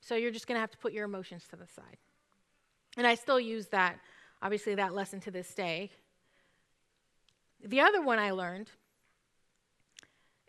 So 0.01 0.15
you're 0.15 0.31
just 0.31 0.47
going 0.47 0.55
to 0.55 0.59
have 0.59 0.71
to 0.71 0.77
put 0.77 0.93
your 0.93 1.05
emotions 1.05 1.45
to 1.49 1.55
the 1.55 1.67
side. 1.67 1.97
And 2.97 3.05
I 3.05 3.15
still 3.15 3.39
use 3.39 3.67
that, 3.67 3.99
obviously, 4.41 4.75
that 4.75 4.93
lesson 4.93 5.19
to 5.21 5.31
this 5.31 5.53
day. 5.53 5.91
The 7.63 7.81
other 7.81 8.01
one 8.01 8.19
I 8.19 8.31
learned 8.31 8.69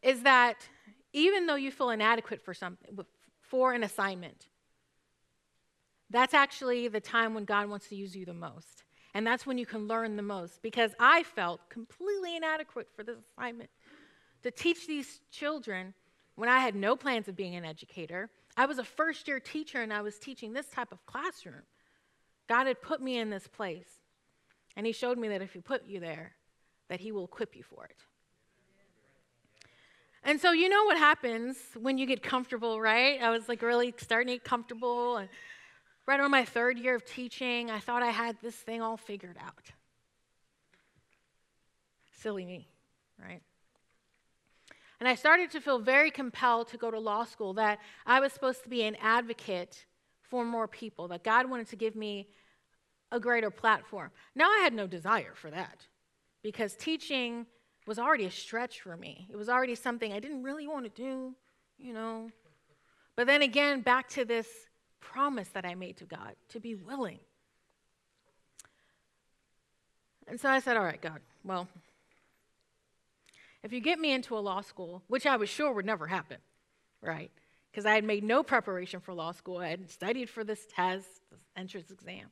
is 0.02 0.22
that 0.22 0.68
even 1.12 1.46
though 1.46 1.54
you 1.54 1.70
feel 1.70 1.90
inadequate 1.90 2.42
for 2.42 2.54
something, 2.54 2.98
for 3.40 3.72
an 3.72 3.82
assignment, 3.82 4.46
that's 6.10 6.34
actually 6.34 6.88
the 6.88 7.00
time 7.00 7.34
when 7.34 7.44
God 7.44 7.68
wants 7.68 7.88
to 7.88 7.96
use 7.96 8.14
you 8.14 8.25
the 8.25 8.34
most. 8.34 8.84
And 9.14 9.26
that's 9.26 9.46
when 9.46 9.58
you 9.58 9.66
can 9.66 9.88
learn 9.88 10.16
the 10.16 10.22
most 10.22 10.60
because 10.62 10.92
I 11.00 11.22
felt 11.22 11.68
completely 11.70 12.36
inadequate 12.36 12.88
for 12.94 13.02
this 13.02 13.16
assignment 13.32 13.70
to 14.42 14.50
teach 14.50 14.86
these 14.86 15.20
children 15.30 15.94
when 16.34 16.48
I 16.48 16.58
had 16.58 16.75
no 16.75 16.96
plans 16.96 17.26
of 17.26 17.34
being 17.34 17.54
an 17.54 17.64
educator. 17.64 18.28
I 18.56 18.66
was 18.66 18.78
a 18.78 18.84
first 18.84 19.26
year 19.26 19.40
teacher 19.40 19.80
and 19.80 19.92
I 19.92 20.02
was 20.02 20.18
teaching 20.18 20.52
this 20.52 20.68
type 20.68 20.92
of 20.92 21.04
classroom. 21.06 21.62
God 22.48 22.66
had 22.66 22.80
put 22.82 23.00
me 23.00 23.18
in 23.18 23.30
this 23.30 23.48
place. 23.48 23.88
And 24.76 24.84
He 24.84 24.92
showed 24.92 25.18
me 25.18 25.28
that 25.28 25.42
if 25.42 25.54
He 25.54 25.60
put 25.60 25.86
you 25.86 25.98
there, 25.98 26.32
that 26.88 27.00
He 27.00 27.10
will 27.10 27.25
equip 27.25 27.56
you 27.56 27.62
for 27.62 27.86
it. 27.86 27.96
And 30.22 30.40
so, 30.40 30.52
you 30.52 30.68
know 30.68 30.84
what 30.84 30.98
happens 30.98 31.56
when 31.80 31.98
you 31.98 32.06
get 32.06 32.22
comfortable, 32.22 32.80
right? 32.80 33.22
I 33.22 33.30
was 33.30 33.48
like 33.48 33.62
really 33.62 33.94
starting 33.96 34.26
to 34.26 34.34
get 34.34 34.44
comfortable. 34.44 35.16
And 35.16 35.28
right 36.06 36.20
around 36.20 36.30
my 36.30 36.44
third 36.44 36.78
year 36.78 36.94
of 36.94 37.04
teaching, 37.04 37.70
I 37.70 37.80
thought 37.80 38.02
I 38.02 38.10
had 38.10 38.36
this 38.42 38.54
thing 38.54 38.80
all 38.80 38.96
figured 38.96 39.36
out. 39.40 39.72
Silly 42.20 42.44
me, 42.44 42.68
right? 43.22 43.42
And 44.98 45.08
I 45.08 45.14
started 45.14 45.50
to 45.50 45.60
feel 45.60 45.78
very 45.78 46.10
compelled 46.10 46.68
to 46.68 46.78
go 46.78 46.90
to 46.90 46.98
law 46.98 47.25
school, 47.25 47.54
that 47.54 47.78
I 48.06 48.20
was 48.20 48.32
supposed 48.32 48.62
to 48.62 48.68
be 48.68 48.82
an 48.82 48.96
advocate 48.96 49.84
for 50.22 50.44
more 50.44 50.66
people, 50.66 51.08
that 51.08 51.22
God 51.22 51.50
wanted 51.50 51.68
to 51.68 51.76
give 51.76 51.94
me 51.94 52.28
a 53.12 53.20
greater 53.20 53.50
platform. 53.50 54.10
Now 54.34 54.46
I 54.46 54.60
had 54.62 54.72
no 54.72 54.86
desire 54.86 55.34
for 55.34 55.50
that 55.50 55.86
because 56.42 56.75
teaching 56.75 57.46
was 57.86 57.98
already 57.98 58.25
a 58.25 58.30
stretch 58.30 58.80
for 58.80 58.96
me. 58.96 59.28
It 59.30 59.36
was 59.36 59.48
already 59.48 59.75
something 59.75 60.12
I 60.12 60.18
didn't 60.18 60.42
really 60.42 60.66
want 60.66 60.84
to 60.84 61.02
do, 61.02 61.34
you 61.78 61.92
know. 61.92 62.30
But 63.14 63.26
then 63.26 63.42
again, 63.42 63.82
back 63.82 64.08
to 64.10 64.25
this 64.25 64.48
promise 65.00 65.48
that 65.48 65.64
I 65.64 65.74
made 65.74 65.96
to 65.98 66.04
God 66.04 66.34
to 66.50 66.60
be 66.60 66.74
willing. 66.74 67.18
And 70.28 70.40
so 70.40 70.48
I 70.48 70.60
said, 70.60 70.76
All 70.76 70.84
right, 70.84 71.00
God, 71.00 71.20
well, 71.44 71.68
if 73.62 73.72
you 73.72 73.80
get 73.80 73.98
me 73.98 74.12
into 74.12 74.36
a 74.36 74.40
law 74.40 74.60
school, 74.60 75.02
which 75.08 75.26
I 75.26 75.36
was 75.36 75.48
sure 75.48 75.72
would 75.72 75.86
never 75.86 76.06
happen, 76.06 76.38
right? 77.00 77.30
Because 77.70 77.86
I 77.86 77.94
had 77.94 78.04
made 78.04 78.24
no 78.24 78.42
preparation 78.42 79.00
for 79.00 79.12
law 79.12 79.32
school. 79.32 79.58
I 79.58 79.68
hadn't 79.68 79.90
studied 79.90 80.30
for 80.30 80.44
this 80.44 80.66
test, 80.72 81.08
this 81.30 81.40
entrance 81.56 81.90
exam. 81.90 82.28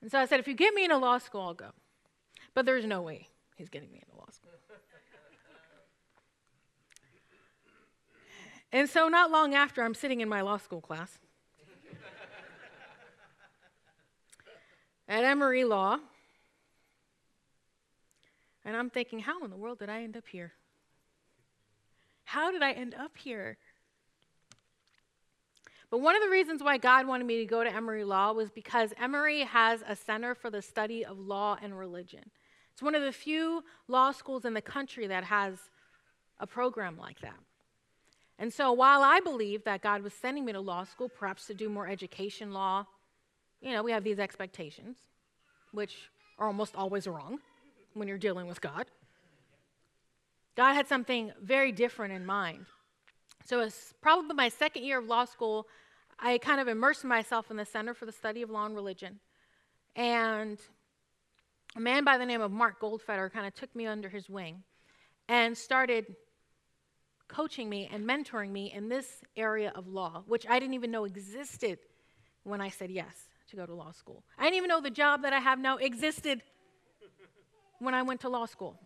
And 0.00 0.10
so 0.10 0.18
I 0.18 0.26
said, 0.26 0.40
if 0.40 0.48
you 0.48 0.54
get 0.54 0.74
me 0.74 0.84
into 0.84 0.98
law 0.98 1.18
school, 1.18 1.40
I'll 1.42 1.54
go. 1.54 1.70
But 2.54 2.66
there's 2.66 2.84
no 2.84 3.02
way 3.02 3.28
he's 3.56 3.68
getting 3.68 3.90
me 3.90 4.02
into 4.02 4.16
law 4.18 4.28
school. 4.30 4.50
And 8.72 8.88
so, 8.88 9.08
not 9.08 9.30
long 9.30 9.54
after, 9.54 9.82
I'm 9.82 9.94
sitting 9.94 10.20
in 10.20 10.28
my 10.28 10.40
law 10.40 10.56
school 10.56 10.80
class 10.80 11.18
at 15.08 15.24
Emory 15.24 15.64
Law. 15.64 15.98
And 18.64 18.76
I'm 18.76 18.90
thinking, 18.90 19.18
how 19.18 19.44
in 19.44 19.50
the 19.50 19.56
world 19.56 19.80
did 19.80 19.88
I 19.88 20.02
end 20.02 20.16
up 20.16 20.24
here? 20.30 20.52
How 22.24 22.50
did 22.50 22.62
I 22.62 22.72
end 22.72 22.94
up 22.94 23.16
here? 23.16 23.58
But 25.90 25.98
one 26.00 26.16
of 26.16 26.22
the 26.22 26.30
reasons 26.30 26.62
why 26.62 26.78
God 26.78 27.06
wanted 27.06 27.26
me 27.26 27.38
to 27.38 27.44
go 27.44 27.62
to 27.62 27.70
Emory 27.70 28.04
Law 28.04 28.32
was 28.32 28.50
because 28.50 28.94
Emory 28.98 29.40
has 29.40 29.82
a 29.86 29.94
center 29.94 30.34
for 30.34 30.48
the 30.48 30.62
study 30.62 31.04
of 31.04 31.18
law 31.18 31.58
and 31.60 31.78
religion. 31.78 32.30
It's 32.72 32.80
one 32.80 32.94
of 32.94 33.02
the 33.02 33.12
few 33.12 33.62
law 33.88 34.12
schools 34.12 34.46
in 34.46 34.54
the 34.54 34.62
country 34.62 35.08
that 35.08 35.24
has 35.24 35.58
a 36.38 36.46
program 36.46 36.96
like 36.96 37.20
that. 37.20 37.36
And 38.38 38.52
so 38.52 38.72
while 38.72 39.02
I 39.02 39.20
believe 39.20 39.64
that 39.64 39.82
God 39.82 40.02
was 40.02 40.12
sending 40.12 40.44
me 40.44 40.52
to 40.52 40.60
law 40.60 40.84
school, 40.84 41.08
perhaps 41.08 41.46
to 41.46 41.54
do 41.54 41.68
more 41.68 41.86
education 41.86 42.52
law, 42.52 42.86
you 43.60 43.72
know, 43.72 43.82
we 43.82 43.92
have 43.92 44.04
these 44.04 44.18
expectations, 44.18 44.96
which 45.70 46.10
are 46.38 46.46
almost 46.46 46.74
always 46.74 47.06
wrong 47.06 47.38
when 47.94 48.08
you're 48.08 48.18
dealing 48.18 48.48
with 48.48 48.60
God. 48.60 48.86
God 50.56 50.74
had 50.74 50.88
something 50.88 51.32
very 51.40 51.72
different 51.72 52.12
in 52.12 52.26
mind. 52.26 52.66
So 53.44 53.60
it's 53.60 53.94
probably 54.00 54.34
my 54.34 54.48
second 54.48 54.84
year 54.84 54.98
of 54.98 55.06
law 55.06 55.24
school. 55.24 55.66
I 56.18 56.38
kind 56.38 56.60
of 56.60 56.68
immersed 56.68 57.04
myself 57.04 57.50
in 57.50 57.56
the 57.56 57.64
Center 57.64 57.94
for 57.94 58.06
the 58.06 58.12
Study 58.12 58.42
of 58.42 58.50
Law 58.50 58.66
and 58.66 58.74
Religion. 58.74 59.20
And 59.96 60.58
a 61.76 61.80
man 61.80 62.04
by 62.04 62.18
the 62.18 62.26
name 62.26 62.40
of 62.40 62.50
Mark 62.50 62.80
Goldfeder 62.80 63.32
kind 63.32 63.46
of 63.46 63.54
took 63.54 63.74
me 63.74 63.86
under 63.86 64.08
his 64.08 64.28
wing 64.28 64.62
and 65.28 65.56
started 65.56 66.14
coaching 67.32 67.68
me 67.68 67.88
and 67.92 68.04
mentoring 68.06 68.50
me 68.50 68.70
in 68.72 68.88
this 68.88 69.22
area 69.36 69.72
of 69.74 69.88
law, 69.88 70.22
which 70.26 70.46
I 70.48 70.58
didn't 70.58 70.74
even 70.74 70.90
know 70.90 71.04
existed 71.04 71.78
when 72.44 72.60
I 72.60 72.68
said 72.68 72.90
yes 72.90 73.14
to 73.50 73.56
go 73.56 73.64
to 73.64 73.74
law 73.74 73.90
school. 73.92 74.22
I 74.38 74.44
didn't 74.44 74.56
even 74.56 74.68
know 74.68 74.80
the 74.80 74.90
job 74.90 75.22
that 75.22 75.32
I 75.32 75.38
have 75.38 75.58
now 75.58 75.78
existed 75.78 76.42
when 77.78 77.94
I 77.94 78.02
went 78.02 78.20
to 78.20 78.28
law 78.28 78.46
school. 78.46 78.78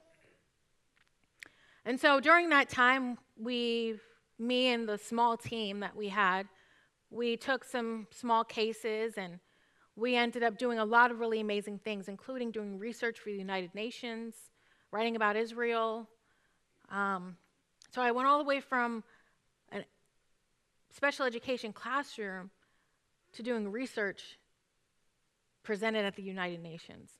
And 1.84 2.00
so 2.00 2.20
during 2.20 2.48
that 2.50 2.68
time, 2.68 3.18
we, 3.38 3.96
me 4.38 4.68
and 4.68 4.88
the 4.88 4.98
small 4.98 5.36
team 5.36 5.80
that 5.80 5.96
we 5.96 6.08
had, 6.08 6.46
we 7.10 7.36
took 7.36 7.64
some 7.64 8.06
small 8.10 8.44
cases 8.44 9.14
and 9.16 9.38
we 9.96 10.14
ended 10.14 10.42
up 10.42 10.58
doing 10.58 10.78
a 10.78 10.84
lot 10.84 11.10
of 11.10 11.18
really 11.18 11.40
amazing 11.40 11.78
things, 11.78 12.08
including 12.08 12.50
doing 12.50 12.78
research 12.78 13.18
for 13.18 13.30
the 13.30 13.36
United 13.36 13.74
Nations, 13.74 14.34
writing 14.92 15.16
about 15.16 15.36
Israel. 15.36 16.08
Um, 16.90 17.36
so 17.90 18.02
I 18.02 18.10
went 18.10 18.28
all 18.28 18.38
the 18.38 18.44
way 18.44 18.60
from 18.60 19.04
a 19.72 19.84
special 20.94 21.26
education 21.26 21.72
classroom 21.72 22.50
to 23.34 23.42
doing 23.42 23.70
research 23.70 24.38
presented 25.62 26.04
at 26.04 26.16
the 26.16 26.22
United 26.22 26.62
Nations. 26.62 27.10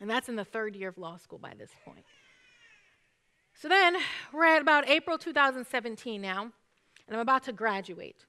And 0.00 0.10
that's 0.10 0.28
in 0.28 0.36
the 0.36 0.44
third 0.44 0.76
year 0.76 0.90
of 0.90 0.98
law 0.98 1.16
school 1.16 1.38
by 1.38 1.54
this 1.58 1.70
point. 1.84 2.04
So 3.54 3.68
then 3.68 3.96
we're 4.32 4.44
at 4.44 4.60
about 4.60 4.88
April 4.88 5.16
2017 5.16 6.20
now, 6.20 6.42
and 6.42 6.52
I'm 7.16 7.20
about 7.20 7.44
to 7.44 7.52
graduate. 7.52 8.26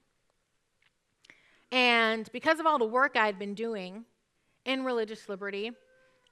And 1.72 2.30
because 2.32 2.62
of 2.62 2.66
all 2.66 2.80
the 2.80 2.86
work 2.86 3.18
I'd 3.18 3.38
been 3.38 3.54
doing 3.54 4.06
in 4.66 4.86
religious 4.86 5.28
liberty 5.28 5.72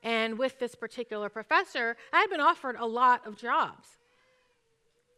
and 0.01 0.39
with 0.39 0.59
this 0.59 0.75
particular 0.75 1.27
professor, 1.27 1.97
I 2.13 2.21
had 2.21 2.29
been 2.29 2.39
offered 2.39 2.77
a 2.79 2.85
lot 2.85 3.27
of 3.27 3.37
jobs 3.37 3.87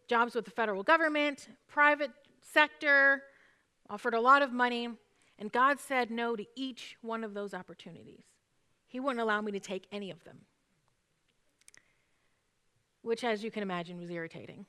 jobs 0.08 0.36
with 0.36 0.46
the 0.46 0.52
federal 0.52 0.84
government, 0.84 1.50
private 1.68 2.12
sector, 2.42 3.24
offered 3.90 4.14
a 4.14 4.22
lot 4.22 4.42
of 4.42 4.52
money. 4.52 4.90
And 5.40 5.52
God 5.52 5.80
said 5.80 6.10
no 6.10 6.36
to 6.36 6.46
each 6.56 6.98
one 7.02 7.24
of 7.24 7.34
those 7.34 7.54
opportunities. 7.54 8.24
He 8.88 9.00
wouldn't 9.00 9.20
allow 9.20 9.42
me 9.42 9.52
to 9.52 9.60
take 9.60 9.86
any 9.92 10.10
of 10.10 10.24
them, 10.24 10.40
which, 13.02 13.24
as 13.24 13.44
you 13.44 13.52
can 13.52 13.62
imagine, 13.62 14.00
was 14.00 14.10
irritating. 14.10 14.66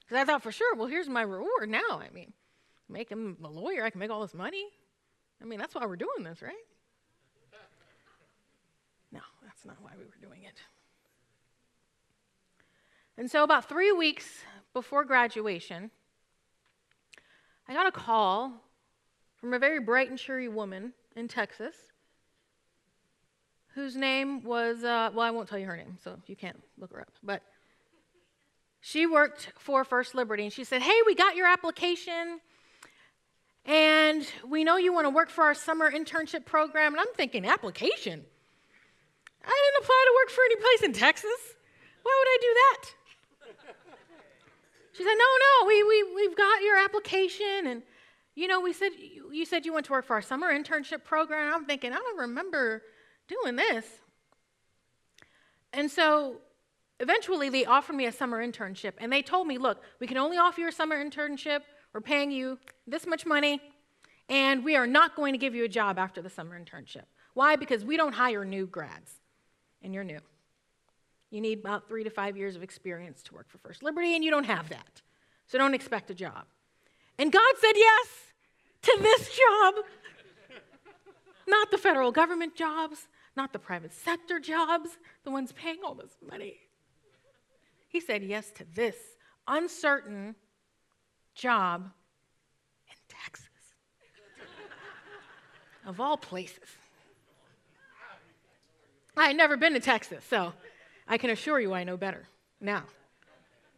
Because 0.00 0.22
I 0.22 0.24
thought 0.24 0.42
for 0.42 0.52
sure, 0.52 0.74
well, 0.74 0.88
here's 0.88 1.08
my 1.08 1.22
reward 1.22 1.68
now. 1.68 2.00
I 2.00 2.10
mean, 2.12 2.32
make 2.88 3.08
him 3.08 3.36
a 3.44 3.48
lawyer, 3.48 3.84
I 3.84 3.90
can 3.90 4.00
make 4.00 4.10
all 4.10 4.22
this 4.22 4.34
money. 4.34 4.64
I 5.40 5.44
mean, 5.44 5.58
that's 5.58 5.74
why 5.74 5.86
we're 5.86 5.96
doing 5.96 6.24
this, 6.24 6.42
right? 6.42 6.54
No, 9.12 9.20
that's 9.44 9.64
not 9.64 9.76
why 9.80 9.92
we 9.96 10.04
were 10.04 10.18
doing 10.20 10.44
it. 10.44 10.60
And 13.18 13.30
so, 13.30 13.44
about 13.44 13.68
three 13.68 13.92
weeks 13.92 14.42
before 14.72 15.04
graduation, 15.04 15.90
I 17.68 17.74
got 17.74 17.86
a 17.86 17.92
call 17.92 18.62
from 19.36 19.54
a 19.54 19.58
very 19.58 19.80
bright 19.80 20.08
and 20.08 20.18
cheery 20.18 20.48
woman 20.48 20.92
in 21.14 21.28
Texas 21.28 21.74
whose 23.74 23.96
name 23.96 24.42
was, 24.42 24.84
uh, 24.84 25.10
well, 25.14 25.26
I 25.26 25.30
won't 25.30 25.48
tell 25.48 25.58
you 25.58 25.66
her 25.66 25.76
name, 25.76 25.96
so 26.02 26.18
you 26.26 26.36
can't 26.36 26.60
look 26.78 26.92
her 26.92 27.00
up. 27.00 27.12
But 27.22 27.42
she 28.80 29.06
worked 29.06 29.52
for 29.58 29.84
First 29.84 30.14
Liberty, 30.14 30.44
and 30.44 30.52
she 30.52 30.64
said, 30.64 30.82
Hey, 30.82 30.98
we 31.06 31.14
got 31.14 31.36
your 31.36 31.46
application, 31.46 32.40
and 33.64 34.26
we 34.46 34.64
know 34.64 34.76
you 34.76 34.92
want 34.92 35.06
to 35.06 35.10
work 35.10 35.30
for 35.30 35.44
our 35.44 35.54
summer 35.54 35.90
internship 35.90 36.44
program. 36.44 36.92
And 36.92 37.00
I'm 37.00 37.14
thinking, 37.14 37.46
application? 37.46 38.24
I 39.44 39.70
didn't 39.72 39.84
apply 39.84 40.04
to 40.06 40.14
work 40.20 40.30
for 40.30 40.44
any 40.44 40.56
place 40.56 40.82
in 40.82 40.92
Texas. 40.92 41.54
Why 42.02 42.12
would 42.18 42.28
I 42.28 42.38
do 42.40 42.54
that? 42.54 43.01
She 44.92 45.02
said, 45.02 45.14
No, 45.14 45.24
no, 45.24 45.66
we, 45.66 45.82
we, 45.82 46.14
we've 46.14 46.36
got 46.36 46.62
your 46.62 46.76
application. 46.76 47.66
And, 47.66 47.82
you 48.34 48.46
know, 48.46 48.60
we 48.60 48.72
said, 48.72 48.90
you, 48.98 49.30
you 49.32 49.44
said 49.44 49.64
you 49.66 49.72
went 49.72 49.86
to 49.86 49.92
work 49.92 50.06
for 50.06 50.14
our 50.14 50.22
summer 50.22 50.52
internship 50.52 51.04
program. 51.04 51.52
I'm 51.52 51.64
thinking, 51.64 51.92
I 51.92 51.96
don't 51.96 52.18
remember 52.18 52.82
doing 53.28 53.56
this. 53.56 53.86
And 55.72 55.90
so 55.90 56.36
eventually 57.00 57.48
they 57.48 57.64
offered 57.64 57.96
me 57.96 58.06
a 58.06 58.12
summer 58.12 58.46
internship. 58.46 58.92
And 58.98 59.12
they 59.12 59.22
told 59.22 59.46
me, 59.46 59.58
Look, 59.58 59.82
we 60.00 60.06
can 60.06 60.18
only 60.18 60.36
offer 60.36 60.60
you 60.60 60.68
a 60.68 60.72
summer 60.72 61.02
internship. 61.02 61.60
We're 61.92 62.00
paying 62.00 62.30
you 62.30 62.58
this 62.86 63.06
much 63.06 63.26
money. 63.26 63.60
And 64.28 64.64
we 64.64 64.76
are 64.76 64.86
not 64.86 65.16
going 65.16 65.32
to 65.32 65.38
give 65.38 65.54
you 65.54 65.64
a 65.64 65.68
job 65.68 65.98
after 65.98 66.22
the 66.22 66.30
summer 66.30 66.58
internship. 66.58 67.04
Why? 67.34 67.56
Because 67.56 67.84
we 67.84 67.96
don't 67.96 68.12
hire 68.12 68.44
new 68.44 68.66
grads. 68.66 69.12
And 69.82 69.92
you're 69.92 70.04
new. 70.04 70.20
You 71.32 71.40
need 71.40 71.60
about 71.60 71.88
three 71.88 72.04
to 72.04 72.10
five 72.10 72.36
years 72.36 72.56
of 72.56 72.62
experience 72.62 73.22
to 73.22 73.34
work 73.34 73.48
for 73.48 73.56
First 73.56 73.82
Liberty, 73.82 74.14
and 74.14 74.22
you 74.22 74.30
don't 74.30 74.44
have 74.44 74.68
that. 74.68 75.00
So 75.46 75.56
don't 75.56 75.72
expect 75.72 76.10
a 76.10 76.14
job. 76.14 76.44
And 77.18 77.32
God 77.32 77.54
said 77.58 77.72
yes 77.74 78.08
to 78.82 78.98
this 79.00 79.34
job. 79.34 79.74
not 81.48 81.70
the 81.70 81.78
federal 81.78 82.12
government 82.12 82.54
jobs, 82.54 83.08
not 83.34 83.54
the 83.54 83.58
private 83.58 83.94
sector 83.94 84.38
jobs, 84.38 84.90
the 85.24 85.30
ones 85.30 85.52
paying 85.52 85.78
all 85.82 85.94
this 85.94 86.18
money. 86.30 86.58
He 87.88 87.98
said 87.98 88.22
yes 88.22 88.50
to 88.56 88.66
this 88.74 88.96
uncertain 89.48 90.34
job 91.34 91.90
in 92.88 92.96
Texas. 93.08 93.48
of 95.86 95.98
all 95.98 96.18
places. 96.18 96.68
I 99.16 99.28
had 99.28 99.36
never 99.36 99.56
been 99.56 99.72
to 99.72 99.80
Texas, 99.80 100.24
so 100.28 100.52
I 101.06 101.18
can 101.18 101.30
assure 101.30 101.60
you 101.60 101.72
I 101.72 101.84
know 101.84 101.96
better 101.96 102.28
now. 102.60 102.84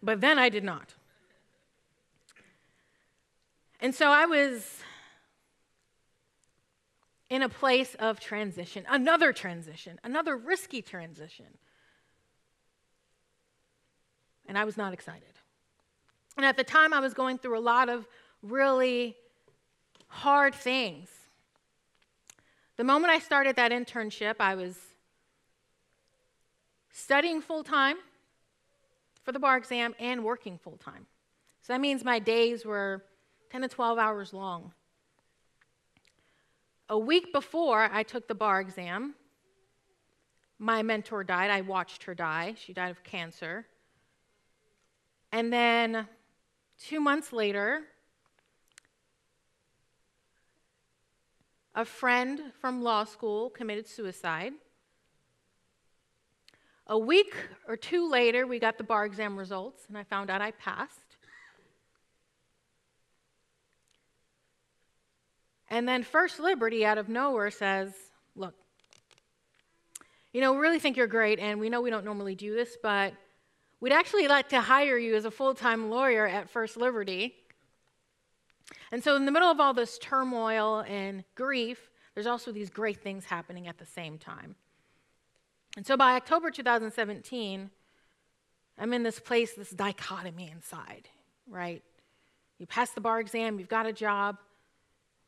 But 0.02 0.21
then 0.21 0.38
I 0.38 0.49
did 0.49 0.64
not. 0.64 0.95
And 3.81 3.95
so 3.95 4.09
I 4.11 4.26
was 4.26 4.81
in 7.31 7.43
a 7.43 7.49
place 7.49 7.95
of 7.97 8.21
transition, 8.21 8.85
another 8.88 9.33
transition, 9.33 9.99
another 10.04 10.37
risky 10.37 10.83
transition. 10.83 11.59
And 14.47 14.57
I 14.59 14.64
was 14.64 14.76
not 14.76 14.93
excited. 14.93 15.23
And 16.37 16.45
at 16.45 16.57
the 16.57 16.64
time, 16.64 16.93
I 16.93 17.00
was 17.00 17.14
going 17.14 17.38
through 17.38 17.59
a 17.59 17.61
lot 17.61 17.88
of 17.88 18.07
really 18.43 19.16
hard 20.09 20.54
things. 20.54 21.09
The 22.76 22.85
moment 22.85 23.12
I 23.12 23.19
started 23.19 23.57
that 23.57 23.73
internship, 23.73 24.37
I 24.40 24.54
was 24.54 24.78
studying 26.95 27.43
full 27.43 27.65
time 27.65 27.97
for 29.25 29.33
the 29.33 29.39
bar 29.39 29.57
exam 29.57 29.95
and 29.99 30.25
working 30.25 30.57
full 30.57 30.77
time. 30.77 31.07
So 31.61 31.73
that 31.73 31.81
means 31.81 32.05
my 32.05 32.21
days 32.21 32.65
were 32.65 33.05
10 33.51 33.63
to 33.63 33.69
12 33.69 33.99
hours 33.99 34.33
long. 34.33 34.73
A 36.89 36.99
week 36.99 37.33
before 37.33 37.91
I 37.93 38.05
took 38.05 38.29
the 38.29 38.35
bar 38.35 38.61
exam, 38.61 39.15
my 40.59 40.83
mentor 40.83 41.25
died. 41.25 41.51
I 41.51 41.63
watched 41.63 42.05
her 42.05 42.15
die. 42.15 42.55
She 42.57 42.73
died 42.73 42.91
of 42.91 43.03
cancer. 43.03 43.67
And 45.33 45.53
then 45.53 46.07
two 46.79 47.01
months 47.01 47.33
later, 47.33 47.83
a 51.75 51.85
friend 51.85 52.53
from 52.61 52.83
law 52.83 53.03
school 53.03 53.51
committed 53.51 53.89
suicide. 53.89 54.53
A 56.87 56.99
week 56.99 57.35
or 57.67 57.76
two 57.76 58.11
later, 58.11 58.47
we 58.47 58.59
got 58.59 58.76
the 58.76 58.85
bar 58.85 59.07
exam 59.07 59.38
results, 59.38 59.85
and 59.88 59.97
I 59.97 60.05
found 60.05 60.29
out 60.29 60.43
I 60.43 60.50
passed. 60.50 61.00
And 65.71 65.89
then 65.89 66.02
First 66.02 66.39
Liberty, 66.39 66.85
out 66.85 66.99
of 66.99 67.08
nowhere, 67.08 67.50
says, 67.50 67.93
Look, 68.37 68.54
you 70.32 70.43
know, 70.43 70.52
we 70.52 70.58
really 70.58 70.78
think 70.78 70.97
you're 70.97 71.06
great, 71.06 71.39
and 71.39 71.58
we 71.58 71.71
know 71.71 71.80
we 71.80 71.91
don't 71.91 72.04
normally 72.04 72.35
do 72.35 72.54
this, 72.54 72.76
but 72.82 73.15
we'd 73.80 73.93
actually 73.93 74.28
like 74.28 74.50
to 74.50 74.61
hire 74.61 74.99
you 74.99 75.15
as 75.15 75.25
a 75.25 75.30
full 75.30 75.54
time 75.54 75.89
lawyer 75.89 76.26
at 76.26 76.50
First 76.50 76.76
Liberty. 76.76 77.35
And 78.93 79.02
so, 79.02 79.17
in 79.17 79.25
the 79.25 79.32
middle 79.32 79.50
of 79.50 79.58
all 79.58 79.73
this 79.73 79.99
turmoil 79.99 80.85
and 80.87 81.25
grief, 81.35 81.91
there's 82.15 82.26
also 82.26 82.52
these 82.52 82.69
great 82.69 83.02
things 83.02 83.25
happening 83.25 83.67
at 83.67 83.78
the 83.78 83.87
same 83.87 84.19
time. 84.19 84.54
And 85.76 85.87
so 85.87 85.97
by 85.97 86.15
October 86.15 86.50
2017, 86.50 87.71
I'm 88.78 88.93
in 88.93 89.02
this 89.02 89.19
place, 89.19 89.54
this 89.54 89.71
dichotomy 89.71 90.50
inside, 90.50 91.08
right? 91.49 91.82
You 92.58 92.67
pass 92.67 92.91
the 92.91 93.00
bar 93.00 93.21
exam, 93.21 93.58
you've 93.58 93.69
got 93.69 93.87
a 93.87 93.93
job, 93.93 94.39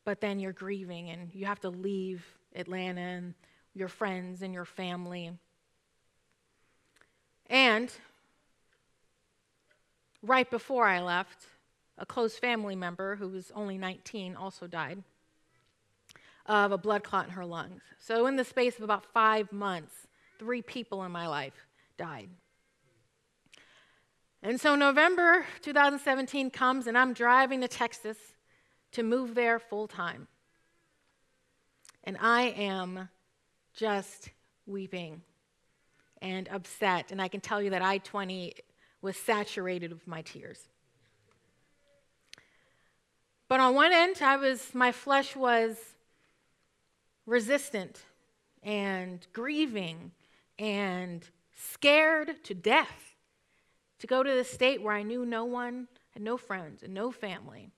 but 0.05 0.21
then 0.21 0.39
you're 0.39 0.53
grieving 0.53 1.09
and 1.09 1.33
you 1.33 1.45
have 1.45 1.59
to 1.61 1.69
leave 1.69 2.25
Atlanta 2.55 3.01
and 3.01 3.33
your 3.73 3.89
friends 3.89 4.41
and 4.41 4.53
your 4.53 4.65
family. 4.65 5.31
And 7.49 7.91
right 10.21 10.49
before 10.49 10.87
I 10.87 11.01
left, 11.01 11.45
a 11.97 12.05
close 12.05 12.37
family 12.37 12.75
member 12.75 13.15
who 13.15 13.27
was 13.27 13.51
only 13.55 13.77
19 13.77 14.35
also 14.35 14.67
died 14.67 15.03
of 16.45 16.71
a 16.71 16.77
blood 16.77 17.03
clot 17.03 17.25
in 17.25 17.31
her 17.31 17.45
lungs. 17.45 17.81
So, 17.99 18.25
in 18.27 18.37
the 18.37 18.45
space 18.45 18.77
of 18.77 18.83
about 18.83 19.05
five 19.05 19.51
months, 19.51 20.06
three 20.39 20.61
people 20.61 21.03
in 21.03 21.11
my 21.11 21.27
life 21.27 21.53
died. 21.97 22.29
And 24.43 24.61
so 24.61 24.75
November 24.75 25.45
2017 25.61 26.51
comes, 26.51 26.87
and 26.87 26.97
I'm 26.97 27.13
driving 27.13 27.61
to 27.61 27.67
Texas 27.67 28.17
to 28.91 29.03
move 29.03 29.35
there 29.35 29.59
full 29.59 29.87
time. 29.87 30.27
And 32.03 32.17
I 32.21 32.53
am 32.57 33.09
just 33.75 34.29
weeping 34.65 35.21
and 36.21 36.47
upset. 36.49 37.11
And 37.11 37.21
I 37.21 37.27
can 37.27 37.41
tell 37.41 37.61
you 37.61 37.71
that 37.71 37.81
I 37.81 37.97
20 37.97 38.53
was 39.01 39.17
saturated 39.17 39.91
with 39.91 40.07
my 40.07 40.21
tears. 40.21 40.59
But 43.49 43.59
on 43.59 43.75
one 43.75 43.93
end, 43.93 44.17
I 44.21 44.37
was, 44.37 44.73
my 44.73 44.91
flesh 44.91 45.35
was 45.35 45.77
resistant 47.25 48.03
and 48.63 49.25
grieving 49.33 50.11
and 50.59 51.27
scared 51.55 52.43
to 52.43 52.53
death 52.53 53.15
to 53.99 54.07
go 54.07 54.23
to 54.23 54.31
the 54.31 54.43
state 54.43 54.81
where 54.81 54.93
I 54.93 55.03
knew 55.03 55.25
no 55.25 55.45
one, 55.45 55.87
had 56.11 56.21
no 56.21 56.37
friends, 56.37 56.83
and 56.83 56.93
no 56.93 57.11
family. 57.11 57.69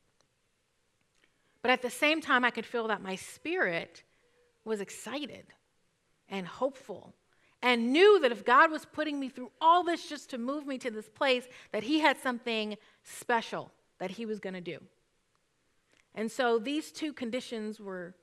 But 1.62 1.72
at 1.72 1.82
the 1.82 1.90
same 1.90 2.22
time, 2.22 2.46
I 2.46 2.52
could 2.52 2.66
feel 2.66 2.88
that 2.88 3.02
my 3.02 3.16
spirit 3.16 4.04
was 4.64 4.82
excited 4.82 5.46
and 6.30 6.46
hopeful 6.46 7.14
and 7.62 7.92
knew 7.92 8.20
that 8.22 8.32
if 8.32 8.46
God 8.46 8.72
was 8.72 8.86
putting 8.86 9.20
me 9.20 9.28
through 9.28 9.52
all 9.60 9.84
this 9.84 10.08
just 10.08 10.30
to 10.30 10.38
move 10.38 10.66
me 10.66 10.78
to 10.78 10.90
this 10.90 11.10
place, 11.10 11.46
that 11.72 11.84
He 11.84 12.00
had 12.00 12.18
something 12.18 12.78
special 13.04 13.72
that 14.00 14.12
He 14.12 14.26
was 14.26 14.40
going 14.40 14.54
to 14.54 14.62
do. 14.62 14.80
And 16.16 16.32
so 16.32 16.58
these 16.58 16.92
two 16.92 17.12
conditions 17.12 17.80
were 17.80 18.16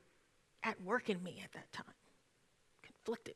at 0.62 0.80
work 0.82 1.10
in 1.10 1.22
me 1.22 1.40
at 1.44 1.52
that 1.52 1.70
time, 1.72 1.94
conflicted. 2.82 3.34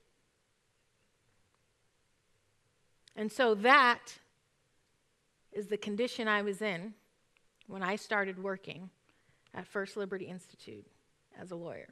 And 3.16 3.31
so 3.31 3.55
that 3.57 4.18
is 5.53 5.66
the 5.66 5.77
condition 5.77 6.29
I 6.29 6.42
was 6.42 6.62
in 6.62 6.94
when 7.66 7.83
I 7.83 7.96
started 7.96 8.42
working 8.42 8.90
at 9.55 9.66
First 9.66 9.96
Liberty 9.96 10.27
Institute 10.27 10.87
as 11.40 11.51
a 11.51 11.57
lawyer. 11.57 11.88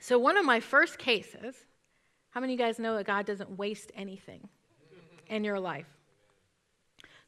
So, 0.00 0.18
one 0.18 0.36
of 0.36 0.44
my 0.44 0.60
first 0.60 0.98
cases, 0.98 1.56
how 2.30 2.40
many 2.40 2.52
of 2.52 2.60
you 2.60 2.64
guys 2.64 2.78
know 2.78 2.96
that 2.96 3.06
God 3.06 3.26
doesn't 3.26 3.58
waste 3.58 3.90
anything 3.96 4.48
in 5.26 5.42
your 5.42 5.58
life? 5.58 5.88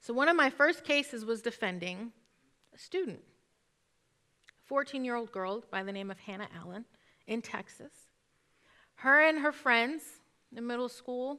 So, 0.00 0.14
one 0.14 0.28
of 0.28 0.36
my 0.36 0.48
first 0.50 0.84
cases 0.84 1.24
was 1.24 1.42
defending 1.42 2.12
a 2.72 2.78
student, 2.78 3.20
a 4.48 4.68
14 4.68 5.04
year 5.04 5.16
old 5.16 5.32
girl 5.32 5.64
by 5.72 5.82
the 5.82 5.90
name 5.90 6.10
of 6.10 6.20
Hannah 6.20 6.48
Allen 6.56 6.84
in 7.26 7.42
Texas. 7.42 8.07
Her 8.98 9.28
and 9.28 9.38
her 9.38 9.52
friends 9.52 10.02
in 10.56 10.66
middle 10.66 10.88
school 10.88 11.38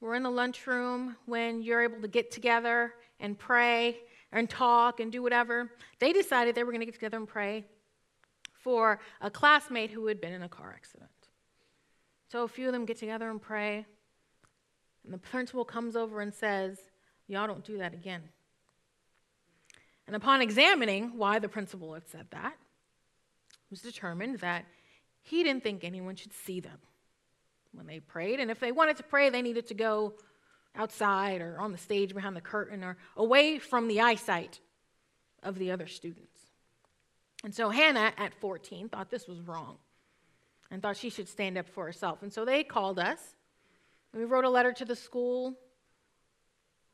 were 0.00 0.14
in 0.14 0.22
the 0.22 0.30
lunchroom 0.30 1.14
when 1.26 1.62
you're 1.62 1.82
able 1.82 2.00
to 2.00 2.08
get 2.08 2.30
together 2.30 2.94
and 3.20 3.38
pray 3.38 3.98
and 4.32 4.48
talk 4.48 4.98
and 4.98 5.12
do 5.12 5.22
whatever. 5.22 5.70
They 5.98 6.14
decided 6.14 6.54
they 6.54 6.64
were 6.64 6.72
going 6.72 6.80
to 6.80 6.86
get 6.86 6.94
together 6.94 7.18
and 7.18 7.28
pray 7.28 7.66
for 8.54 8.98
a 9.20 9.30
classmate 9.30 9.90
who 9.90 10.06
had 10.06 10.22
been 10.22 10.32
in 10.32 10.42
a 10.42 10.48
car 10.48 10.72
accident. 10.74 11.10
So 12.28 12.44
a 12.44 12.48
few 12.48 12.66
of 12.66 12.72
them 12.72 12.86
get 12.86 12.98
together 12.98 13.28
and 13.28 13.42
pray, 13.42 13.84
and 15.04 15.12
the 15.12 15.18
principal 15.18 15.66
comes 15.66 15.96
over 15.96 16.22
and 16.22 16.32
says, 16.32 16.78
Y'all 17.26 17.46
don't 17.46 17.64
do 17.64 17.76
that 17.76 17.92
again. 17.92 18.22
And 20.06 20.16
upon 20.16 20.40
examining 20.40 21.18
why 21.18 21.38
the 21.38 21.48
principal 21.48 21.92
had 21.92 22.08
said 22.08 22.26
that, 22.30 22.54
it 22.54 23.70
was 23.70 23.82
determined 23.82 24.38
that 24.38 24.64
he 25.24 25.42
didn't 25.42 25.62
think 25.62 25.84
anyone 25.84 26.16
should 26.16 26.32
see 26.32 26.60
them 26.60 26.78
when 27.72 27.86
they 27.86 27.98
prayed. 27.98 28.40
And 28.40 28.50
if 28.50 28.60
they 28.60 28.72
wanted 28.72 28.98
to 28.98 29.02
pray, 29.02 29.30
they 29.30 29.42
needed 29.42 29.66
to 29.68 29.74
go 29.74 30.14
outside 30.76 31.40
or 31.40 31.58
on 31.58 31.72
the 31.72 31.78
stage 31.78 32.14
behind 32.14 32.36
the 32.36 32.40
curtain 32.40 32.84
or 32.84 32.96
away 33.16 33.58
from 33.58 33.88
the 33.88 34.00
eyesight 34.00 34.60
of 35.42 35.58
the 35.58 35.70
other 35.70 35.86
students. 35.86 36.40
And 37.42 37.54
so 37.54 37.70
Hannah, 37.70 38.12
at 38.18 38.34
14, 38.34 38.90
thought 38.90 39.10
this 39.10 39.26
was 39.26 39.40
wrong 39.40 39.78
and 40.70 40.82
thought 40.82 40.96
she 40.96 41.10
should 41.10 41.28
stand 41.28 41.56
up 41.56 41.68
for 41.68 41.86
herself. 41.86 42.22
And 42.22 42.32
so 42.32 42.44
they 42.44 42.62
called 42.62 42.98
us. 42.98 43.34
And 44.12 44.20
we 44.20 44.26
wrote 44.26 44.44
a 44.44 44.50
letter 44.50 44.72
to 44.72 44.84
the 44.84 44.96
school, 44.96 45.54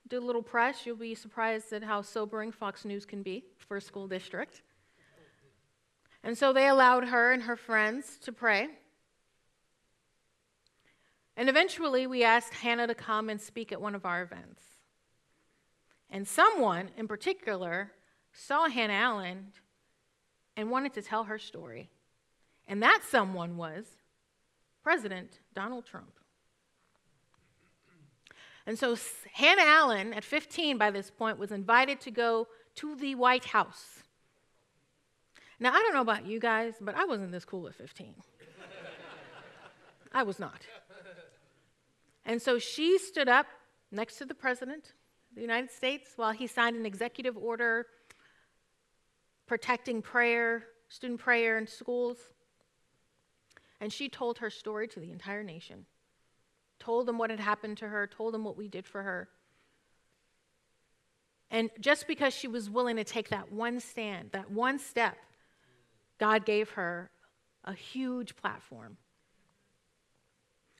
did 0.08 0.22
a 0.22 0.24
little 0.24 0.42
press. 0.42 0.86
You'll 0.86 0.96
be 0.96 1.14
surprised 1.14 1.72
at 1.72 1.82
how 1.82 2.02
sobering 2.02 2.52
Fox 2.52 2.84
News 2.84 3.04
can 3.04 3.22
be 3.22 3.44
for 3.58 3.76
a 3.76 3.80
school 3.80 4.06
district. 4.06 4.62
And 6.22 6.36
so 6.36 6.52
they 6.52 6.68
allowed 6.68 7.08
her 7.08 7.32
and 7.32 7.44
her 7.44 7.56
friends 7.56 8.18
to 8.22 8.32
pray. 8.32 8.68
And 11.36 11.48
eventually, 11.48 12.06
we 12.06 12.22
asked 12.22 12.54
Hannah 12.54 12.86
to 12.86 12.94
come 12.94 13.30
and 13.30 13.40
speak 13.40 13.72
at 13.72 13.80
one 13.80 13.94
of 13.94 14.04
our 14.04 14.22
events. 14.22 14.62
And 16.10 16.28
someone 16.28 16.90
in 16.96 17.08
particular 17.08 17.92
saw 18.32 18.68
Hannah 18.68 18.92
Allen 18.92 19.52
and 20.56 20.70
wanted 20.70 20.92
to 20.94 21.02
tell 21.02 21.24
her 21.24 21.38
story. 21.38 21.88
And 22.68 22.82
that 22.82 23.00
someone 23.08 23.56
was 23.56 23.86
President 24.82 25.40
Donald 25.54 25.86
Trump. 25.86 26.12
And 28.66 28.78
so 28.78 28.96
Hannah 29.32 29.64
Allen, 29.64 30.12
at 30.12 30.24
15 30.24 30.78
by 30.78 30.90
this 30.90 31.10
point, 31.10 31.38
was 31.38 31.50
invited 31.50 32.00
to 32.02 32.10
go 32.10 32.46
to 32.76 32.94
the 32.94 33.14
White 33.14 33.46
House. 33.46 34.02
Now, 35.60 35.72
I 35.72 35.82
don't 35.82 35.92
know 35.92 36.00
about 36.00 36.26
you 36.26 36.40
guys, 36.40 36.74
but 36.80 36.94
I 36.94 37.04
wasn't 37.04 37.32
this 37.32 37.44
cool 37.44 37.68
at 37.68 37.74
15. 37.74 38.14
I 40.12 40.22
was 40.22 40.38
not. 40.38 40.66
And 42.24 42.40
so 42.40 42.58
she 42.58 42.98
stood 42.98 43.28
up 43.28 43.46
next 43.92 44.16
to 44.18 44.24
the 44.24 44.34
president 44.34 44.84
of 45.30 45.36
the 45.36 45.42
United 45.42 45.70
States 45.70 46.12
while 46.16 46.32
he 46.32 46.46
signed 46.46 46.76
an 46.76 46.86
executive 46.86 47.36
order 47.36 47.86
protecting 49.46 50.00
prayer, 50.00 50.64
student 50.88 51.20
prayer 51.20 51.58
in 51.58 51.66
schools. 51.66 52.16
And 53.80 53.92
she 53.92 54.08
told 54.08 54.38
her 54.38 54.48
story 54.48 54.88
to 54.88 55.00
the 55.00 55.10
entire 55.10 55.42
nation, 55.42 55.86
told 56.78 57.06
them 57.06 57.18
what 57.18 57.30
had 57.30 57.40
happened 57.40 57.78
to 57.78 57.88
her, 57.88 58.06
told 58.06 58.32
them 58.32 58.44
what 58.44 58.56
we 58.56 58.68
did 58.68 58.86
for 58.86 59.02
her. 59.02 59.28
And 61.50 61.68
just 61.80 62.06
because 62.06 62.32
she 62.32 62.46
was 62.46 62.70
willing 62.70 62.96
to 62.96 63.04
take 63.04 63.30
that 63.30 63.50
one 63.52 63.80
stand, 63.80 64.30
that 64.32 64.50
one 64.50 64.78
step, 64.78 65.16
God 66.20 66.44
gave 66.44 66.70
her 66.70 67.10
a 67.64 67.72
huge 67.72 68.36
platform, 68.36 68.98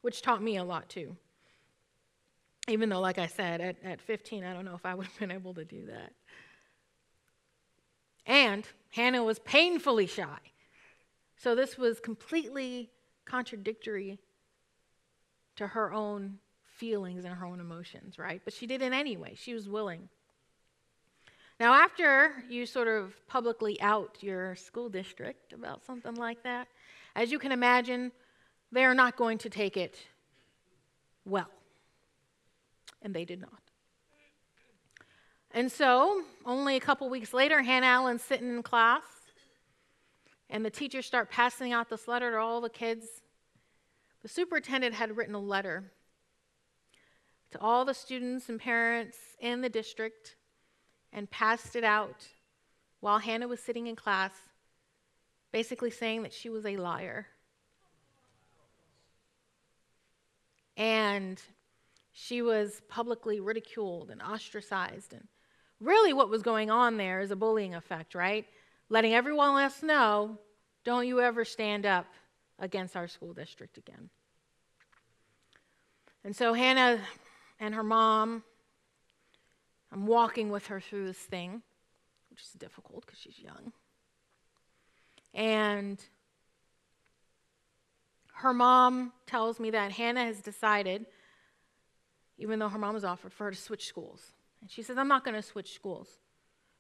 which 0.03 0.23
taught 0.23 0.43
me 0.43 0.59
a 0.59 0.65
lot 0.65 0.89
too. 0.89 1.17
Even 2.69 2.91
though, 2.91 3.01
like 3.01 3.19
I 3.19 3.27
said, 3.27 3.61
at, 3.61 3.77
at 3.83 4.01
15, 4.03 4.45
I 4.45 4.53
don't 4.53 4.67
know 4.67 4.75
if 4.75 4.85
I 4.85 4.95
would 4.97 5.07
have 5.07 5.19
been 5.19 5.31
able 5.31 5.55
to 5.55 5.65
do 5.65 5.87
that. 5.87 6.13
And 8.27 8.65
Hannah 8.91 9.25
was 9.25 9.39
painfully 9.41 10.07
shy. 10.07 10.39
So 11.37 11.55
this 11.55 11.79
was 11.79 12.01
completely 12.01 12.91
contradictory 13.25 14.19
to 15.57 15.67
her 15.69 15.93
own 15.93 16.39
feelings 16.67 17.25
and 17.25 17.35
her 17.35 17.47
own 17.47 17.61
emotions, 17.61 18.19
right? 18.19 18.43
But 18.45 18.53
she 18.53 18.67
did 18.67 18.83
it 18.83 18.93
anyway. 18.93 19.35
She 19.37 19.55
was 19.55 19.69
willing. 19.69 20.11
Now, 21.61 21.75
after 21.75 22.43
you 22.49 22.65
sort 22.65 22.89
of 22.89 23.15
publicly 23.29 23.79
out 23.83 24.17
your 24.23 24.57
school 24.57 24.89
district 24.89 25.53
about 25.53 25.85
something 25.85 26.15
like 26.15 26.43
that, 26.43 26.69
as 27.15 27.31
you 27.31 27.39
can 27.39 27.53
imagine, 27.53 28.13
they 28.73 28.83
are 28.83 28.95
not 28.95 29.15
going 29.15 29.37
to 29.39 29.51
take 29.51 29.77
it 29.77 29.99
well. 31.27 31.51
And 33.03 33.15
they 33.15 33.27
did 33.27 33.43
not. 33.43 33.61
And 35.51 35.71
so, 35.71 36.23
only 36.47 36.77
a 36.77 36.81
couple 36.81 37.11
weeks 37.11 37.35
later, 37.35 37.61
Hannah 37.61 37.89
Allen's 37.89 38.23
sitting 38.23 38.49
in 38.49 38.63
class, 38.63 39.03
and 40.49 40.65
the 40.65 40.71
teachers 40.71 41.05
start 41.05 41.31
passing 41.31 41.75
out 41.75 41.91
this 41.91 42.09
letter 42.09 42.31
to 42.31 42.39
all 42.39 42.63
the 42.63 42.71
kids. 42.71 43.07
The 44.23 44.29
superintendent 44.29 44.95
had 44.95 45.15
written 45.15 45.35
a 45.35 45.41
letter 45.41 45.93
to 47.51 47.61
all 47.61 47.85
the 47.85 47.93
students 47.93 48.49
and 48.49 48.59
parents 48.59 49.19
in 49.41 49.61
the 49.61 49.69
district 49.69 50.37
and 51.13 51.31
passed 51.31 51.77
it 51.77 51.85
out 51.85 52.27
while 53.01 53.19
Hannah 53.19 53.49
was 53.49 53.61
sitting 53.61 53.87
in 53.87 53.97
class, 53.97 54.33
basically 55.53 55.91
saying 55.91 56.23
that 56.23 56.33
she 56.33 56.51
was 56.51 56.67
a 56.67 56.77
liar. 56.77 57.27
And 60.77 61.41
she 62.13 62.43
was 62.43 62.81
publicly 62.89 63.41
ridiculed 63.41 64.11
and 64.11 64.23
ostracized 64.23 65.13
and 65.13 65.27
Really, 65.81 66.13
what 66.13 66.29
was 66.29 66.43
going 66.43 66.71
on 66.71 66.99
there 66.99 67.21
is 67.21 67.31
a 67.31 67.37
bullying 67.37 67.75
effect, 67.75 68.15
right? 68.15 68.47
Letting 68.91 69.15
everyone 69.15 69.61
else 69.63 69.83
know 69.83 70.39
don't 70.85 71.07
you 71.07 71.21
ever 71.21 71.45
stand 71.45 71.87
up 71.87 72.07
against 72.59 72.97
our 72.97 73.09
school 73.09 73.33
district 73.33 73.79
again. 73.79 74.11
And 76.23 76.37
so 76.37 76.53
Hannah 76.53 77.01
and 77.59 77.75
her 77.75 77.83
mom, 77.83 78.43
I'm 79.93 80.07
walking 80.07 80.51
with 80.51 80.67
her 80.69 80.81
through 80.81 81.07
this 81.07 81.19
thing, 81.19 81.63
which 82.31 82.43
is 82.43 82.53
difficult 82.53 83.05
because 83.05 83.19
she's 83.19 83.39
young. 83.39 83.73
And 85.35 86.03
her 88.35 88.53
mom 88.53 89.13
tells 89.27 89.61
me 89.61 89.71
that 89.71 89.93
Hannah 89.93 90.25
has 90.25 90.41
decided, 90.41 91.07
even 92.39 92.59
though 92.59 92.69
her 92.69 92.79
mom 92.79 92.95
has 92.95 93.05
offered 93.05 93.33
for 93.33 93.45
her 93.45 93.51
to 93.51 93.57
switch 93.57 93.87
schools. 93.87 94.33
And 94.61 94.71
she 94.71 94.83
says, 94.83 94.97
I'm 94.97 95.09
not 95.09 95.25
going 95.25 95.35
to 95.35 95.43
switch 95.43 95.75
schools 95.75 96.09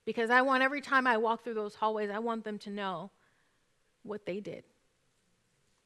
because 0.05 0.31
I 0.31 0.43
want 0.43 0.63
every 0.63 0.81
time 0.81 1.07
I 1.07 1.17
walk 1.17 1.45
through 1.45 1.55
those 1.55 1.75
hallways, 1.75 2.11
I 2.11 2.19
want 2.19 2.45
them 2.45 2.59
to 2.61 2.71
know 2.71 3.11
what 4.03 4.27
they 4.27 4.41
did. 4.41 4.65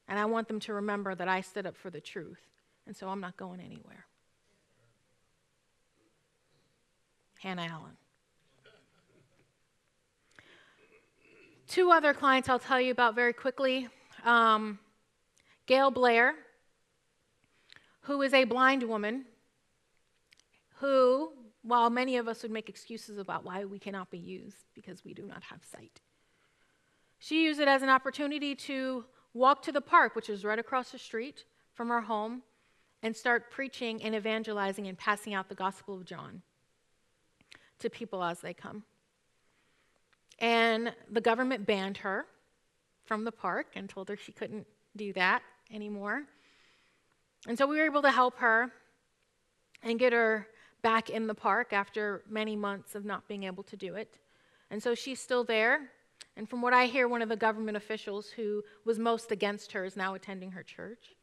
And 0.07 0.19
I 0.19 0.27
want 0.27 0.49
them 0.49 0.61
to 0.61 0.75
remember 0.75 1.15
that 1.15 1.29
I 1.29 1.41
stood 1.41 1.67
up 1.67 1.77
for 1.77 1.91
the 1.91 2.01
truth. 2.01 2.41
And 2.87 2.97
so 2.97 3.09
I'm 3.09 3.21
not 3.21 3.37
going 3.37 3.61
anywhere. 3.61 4.07
Hannah 7.45 7.69
Allen. 7.71 7.93
Two 11.69 11.91
other 11.91 12.15
clients 12.15 12.49
I'll 12.49 12.59
tell 12.59 12.81
you 12.81 12.91
about 12.91 13.15
very 13.15 13.35
quickly. 13.35 13.87
Um, 14.25 14.79
Gail 15.67 15.91
Blair, 15.91 16.37
who 18.01 18.23
is 18.23 18.33
a 18.33 18.45
blind 18.45 18.83
woman 18.85 19.27
who 20.77 21.33
while 21.61 21.91
many 21.91 22.17
of 22.17 22.29
us 22.29 22.43
would 22.43 22.51
make 22.51 22.71
excuses 22.71 23.19
about 23.19 23.45
why 23.45 23.67
we 23.67 23.79
cannot 23.79 24.11
be 24.11 24.19
used 24.19 24.65
because 24.75 25.05
we 25.05 25.13
do 25.13 25.27
not 25.27 25.43
have 25.43 25.61
sight. 25.71 26.01
She 27.19 27.45
used 27.45 27.61
it 27.61 27.69
as 27.69 27.83
an 27.83 27.91
opportunity 27.91 28.55
to 28.55 29.05
walk 29.35 29.63
to 29.65 29.73
the 29.73 29.83
park, 29.83 30.17
which 30.17 30.31
is 30.31 30.47
right 30.47 30.59
across 30.59 30.93
the 30.93 30.99
street 30.99 31.45
from 31.75 31.89
her 31.89 32.03
home, 32.03 32.43
and 33.03 33.15
start 33.15 33.51
preaching 33.51 34.03
and 34.03 34.15
evangelizing 34.15 34.87
and 34.87 34.97
passing 34.97 35.35
out 35.35 35.51
the 35.51 35.55
Gospel 35.55 35.95
of 35.95 36.07
John 36.07 36.43
to 37.85 37.90
people 37.90 38.23
as 38.25 38.40
they 38.40 38.53
come. 38.53 38.83
And 40.40 40.92
the 41.11 41.20
government 41.20 41.64
banned 41.66 41.99
her 41.99 42.27
from 43.05 43.25
the 43.25 43.33
park 43.33 43.68
and 43.77 43.88
told 43.88 44.09
her 44.09 44.16
she 44.16 44.33
couldn't 44.33 44.66
do 44.97 45.12
that 45.12 45.42
anymore. 45.73 46.25
And 47.47 47.57
so 47.57 47.66
we 47.66 47.77
were 47.77 47.85
able 47.85 48.03
to 48.03 48.11
help 48.11 48.38
her 48.38 48.73
and 49.83 49.99
get 49.99 50.12
her 50.12 50.49
back 50.83 51.11
in 51.11 51.27
the 51.27 51.35
park 51.35 51.73
after 51.73 52.23
many 52.29 52.57
months 52.57 52.94
of 52.94 53.05
not 53.05 53.29
being 53.29 53.44
able 53.44 53.62
to 53.64 53.77
do 53.77 53.94
it. 53.94 54.18
And 54.70 54.83
so 54.83 54.94
she's 54.94 55.20
still 55.20 55.44
there. 55.44 55.90
And 56.37 56.49
from 56.49 56.62
what 56.62 56.73
I 56.73 56.87
hear, 56.87 57.07
one 57.07 57.23
of 57.23 57.29
the 57.29 57.37
government 57.37 57.77
officials 57.77 58.31
who 58.31 58.62
was 58.85 58.99
most 58.99 59.31
against 59.31 59.73
her 59.73 59.85
is 59.85 59.97
now 59.97 60.14
attending 60.14 60.51
her 60.53 60.62
church. 60.62 61.14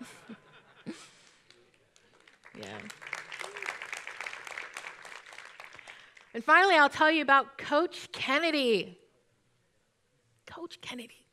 yeah. 2.58 2.78
And 6.36 6.44
finally, 6.44 6.74
I'll 6.74 6.90
tell 6.90 7.10
you 7.10 7.22
about 7.22 7.56
Coach 7.56 8.12
Kennedy. 8.12 8.98
Coach 10.44 10.82
Kennedy. 10.82 11.26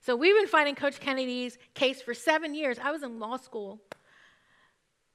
So 0.00 0.16
we've 0.16 0.34
been 0.34 0.48
fighting 0.48 0.74
Coach 0.74 0.98
Kennedy's 0.98 1.56
case 1.74 2.02
for 2.02 2.12
seven 2.12 2.56
years. 2.56 2.76
I 2.82 2.90
was 2.90 3.04
in 3.04 3.20
law 3.20 3.36
school 3.36 3.80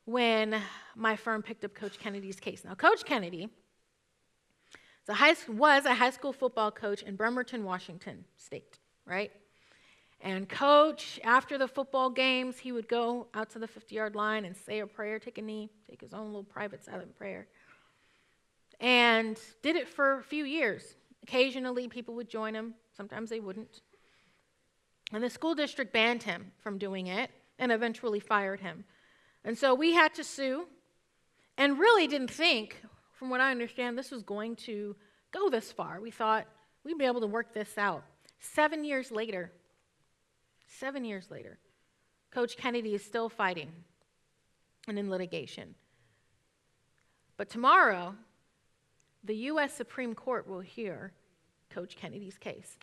when 0.05 0.61
my 0.95 1.17
firm 1.17 1.41
picked 1.41 1.65
up 1.65 1.73
Coach 1.73 1.99
Kennedy's 1.99 2.39
case. 2.39 2.63
Now, 2.63 2.73
Coach 2.73 3.03
Kennedy 3.03 3.49
a 5.09 5.13
high, 5.13 5.35
was 5.49 5.83
a 5.83 5.93
high 5.93 6.11
school 6.11 6.31
football 6.31 6.71
coach 6.71 7.03
in 7.03 7.17
Bremerton, 7.17 7.65
Washington 7.65 8.23
State, 8.37 8.79
right? 9.05 9.33
And 10.21 10.47
coach, 10.47 11.19
after 11.21 11.57
the 11.57 11.67
football 11.67 12.09
games, 12.09 12.59
he 12.59 12.71
would 12.71 12.87
go 12.87 13.27
out 13.33 13.49
to 13.49 13.59
the 13.59 13.67
50 13.67 13.93
yard 13.93 14.15
line 14.15 14.45
and 14.45 14.55
say 14.55 14.79
a 14.79 14.87
prayer, 14.87 15.19
take 15.19 15.37
a 15.37 15.41
knee, 15.41 15.69
take 15.89 15.99
his 15.99 16.13
own 16.13 16.27
little 16.27 16.45
private 16.45 16.85
silent 16.85 17.13
prayer. 17.17 17.49
And 18.83 19.39
did 19.61 19.77
it 19.77 19.87
for 19.87 20.19
a 20.19 20.23
few 20.23 20.43
years. 20.43 20.83
Occasionally, 21.23 21.87
people 21.87 22.15
would 22.15 22.27
join 22.27 22.53
him, 22.53 22.73
sometimes 22.95 23.29
they 23.29 23.39
wouldn't. 23.39 23.81
And 25.13 25.23
the 25.23 25.29
school 25.29 25.55
district 25.55 25.93
banned 25.93 26.23
him 26.23 26.51
from 26.59 26.77
doing 26.77 27.07
it 27.07 27.31
and 27.57 27.71
eventually 27.71 28.19
fired 28.19 28.59
him. 28.59 28.83
And 29.45 29.57
so 29.57 29.73
we 29.73 29.93
had 29.93 30.13
to 30.15 30.23
sue 30.23 30.67
and 31.57 31.79
really 31.79 32.07
didn't 32.07 32.31
think, 32.31 32.81
from 33.13 33.29
what 33.29 33.39
I 33.39 33.51
understand, 33.51 33.97
this 33.97 34.11
was 34.11 34.21
going 34.21 34.57
to 34.57 34.97
go 35.31 35.49
this 35.49 35.71
far. 35.71 36.01
We 36.01 36.11
thought 36.11 36.45
we'd 36.83 36.97
be 36.97 37.05
able 37.05 37.21
to 37.21 37.27
work 37.27 37.53
this 37.53 37.77
out. 37.77 38.03
Seven 38.39 38.83
years 38.83 39.11
later, 39.11 39.49
seven 40.67 41.05
years 41.05 41.31
later, 41.31 41.57
Coach 42.31 42.57
Kennedy 42.57 42.95
is 42.95 43.05
still 43.05 43.29
fighting 43.29 43.71
and 44.89 44.99
in 44.99 45.09
litigation. 45.09 45.75
But 47.37 47.49
tomorrow, 47.49 48.15
the 49.23 49.35
U.S. 49.35 49.73
Supreme 49.73 50.13
Court 50.13 50.47
will 50.47 50.59
hear 50.59 51.13
Coach 51.69 51.95
Kennedy's 51.95 52.37
case. 52.37 52.77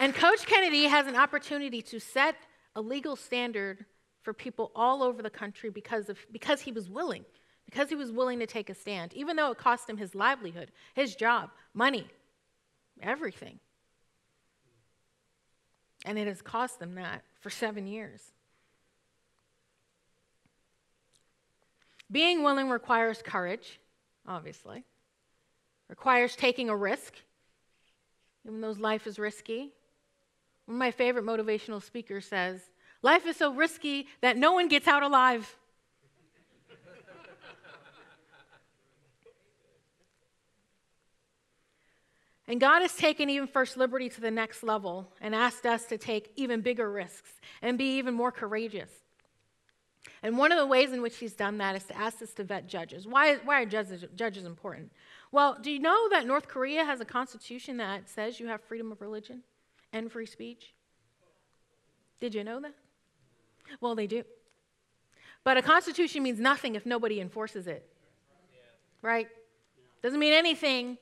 And 0.00 0.14
Coach 0.14 0.46
Kennedy 0.46 0.84
has 0.84 1.06
an 1.06 1.16
opportunity 1.16 1.82
to 1.82 1.98
set 1.98 2.36
a 2.76 2.80
legal 2.80 3.16
standard 3.16 3.84
for 4.22 4.32
people 4.32 4.70
all 4.74 5.02
over 5.02 5.22
the 5.22 5.30
country 5.30 5.70
because, 5.70 6.08
of, 6.08 6.18
because 6.30 6.60
he 6.60 6.70
was 6.70 6.88
willing, 6.88 7.24
because 7.64 7.88
he 7.88 7.94
was 7.94 8.12
willing 8.12 8.38
to 8.38 8.46
take 8.46 8.70
a 8.70 8.74
stand, 8.74 9.12
even 9.14 9.36
though 9.36 9.50
it 9.50 9.58
cost 9.58 9.88
him 9.88 9.96
his 9.96 10.14
livelihood, 10.14 10.70
his 10.94 11.16
job, 11.16 11.50
money, 11.74 12.06
everything. 13.02 13.58
And 16.04 16.18
it 16.18 16.28
has 16.28 16.42
cost 16.42 16.78
them 16.78 16.94
that 16.94 17.24
for 17.40 17.50
seven 17.50 17.86
years. 17.86 18.20
Being 22.10 22.42
willing 22.42 22.70
requires 22.70 23.20
courage, 23.22 23.80
obviously, 24.26 24.84
requires 25.88 26.34
taking 26.36 26.70
a 26.70 26.76
risk, 26.76 27.14
even 28.46 28.60
though 28.60 28.70
life 28.70 29.06
is 29.06 29.18
risky. 29.18 29.72
One 30.64 30.76
of 30.76 30.78
my 30.78 30.90
favorite 30.90 31.24
motivational 31.24 31.82
speakers 31.82 32.26
says, 32.26 32.60
Life 33.02 33.26
is 33.26 33.36
so 33.36 33.52
risky 33.54 34.06
that 34.22 34.36
no 34.36 34.52
one 34.52 34.68
gets 34.68 34.88
out 34.88 35.02
alive. 35.02 35.56
And 42.50 42.58
God 42.58 42.80
has 42.80 42.96
taken 42.96 43.28
even 43.28 43.46
First 43.46 43.76
Liberty 43.76 44.08
to 44.08 44.22
the 44.22 44.30
next 44.30 44.62
level 44.62 45.12
and 45.20 45.34
asked 45.34 45.66
us 45.66 45.84
to 45.84 45.98
take 45.98 46.32
even 46.34 46.62
bigger 46.62 46.90
risks 46.90 47.30
and 47.60 47.76
be 47.76 47.98
even 47.98 48.14
more 48.14 48.32
courageous. 48.32 48.90
And 50.22 50.36
one 50.36 50.52
of 50.52 50.58
the 50.58 50.66
ways 50.66 50.92
in 50.92 51.02
which 51.02 51.16
He's 51.18 51.34
done 51.34 51.58
that 51.58 51.76
is 51.76 51.84
to 51.84 51.96
ask 51.96 52.20
us 52.22 52.32
to 52.34 52.44
vet 52.44 52.66
judges. 52.66 53.06
Why, 53.06 53.36
why 53.36 53.62
are 53.62 53.66
judges, 53.66 54.04
judges 54.14 54.44
important? 54.44 54.90
Well, 55.30 55.58
do 55.60 55.70
you 55.70 55.78
know 55.78 56.08
that 56.10 56.26
North 56.26 56.48
Korea 56.48 56.84
has 56.84 57.00
a 57.00 57.04
constitution 57.04 57.76
that 57.76 58.08
says 58.08 58.40
you 58.40 58.48
have 58.48 58.60
freedom 58.62 58.90
of 58.90 59.00
religion 59.00 59.42
and 59.92 60.10
free 60.10 60.26
speech? 60.26 60.74
Did 62.20 62.34
you 62.34 62.42
know 62.42 62.60
that? 62.60 62.74
Well, 63.80 63.94
they 63.94 64.06
do. 64.06 64.24
But 65.44 65.56
a 65.56 65.62
constitution 65.62 66.22
means 66.22 66.40
nothing 66.40 66.74
if 66.74 66.84
nobody 66.84 67.20
enforces 67.20 67.66
it. 67.66 67.88
Right? 69.02 69.28
Doesn't 70.02 70.18
mean 70.18 70.32
anything 70.32 70.98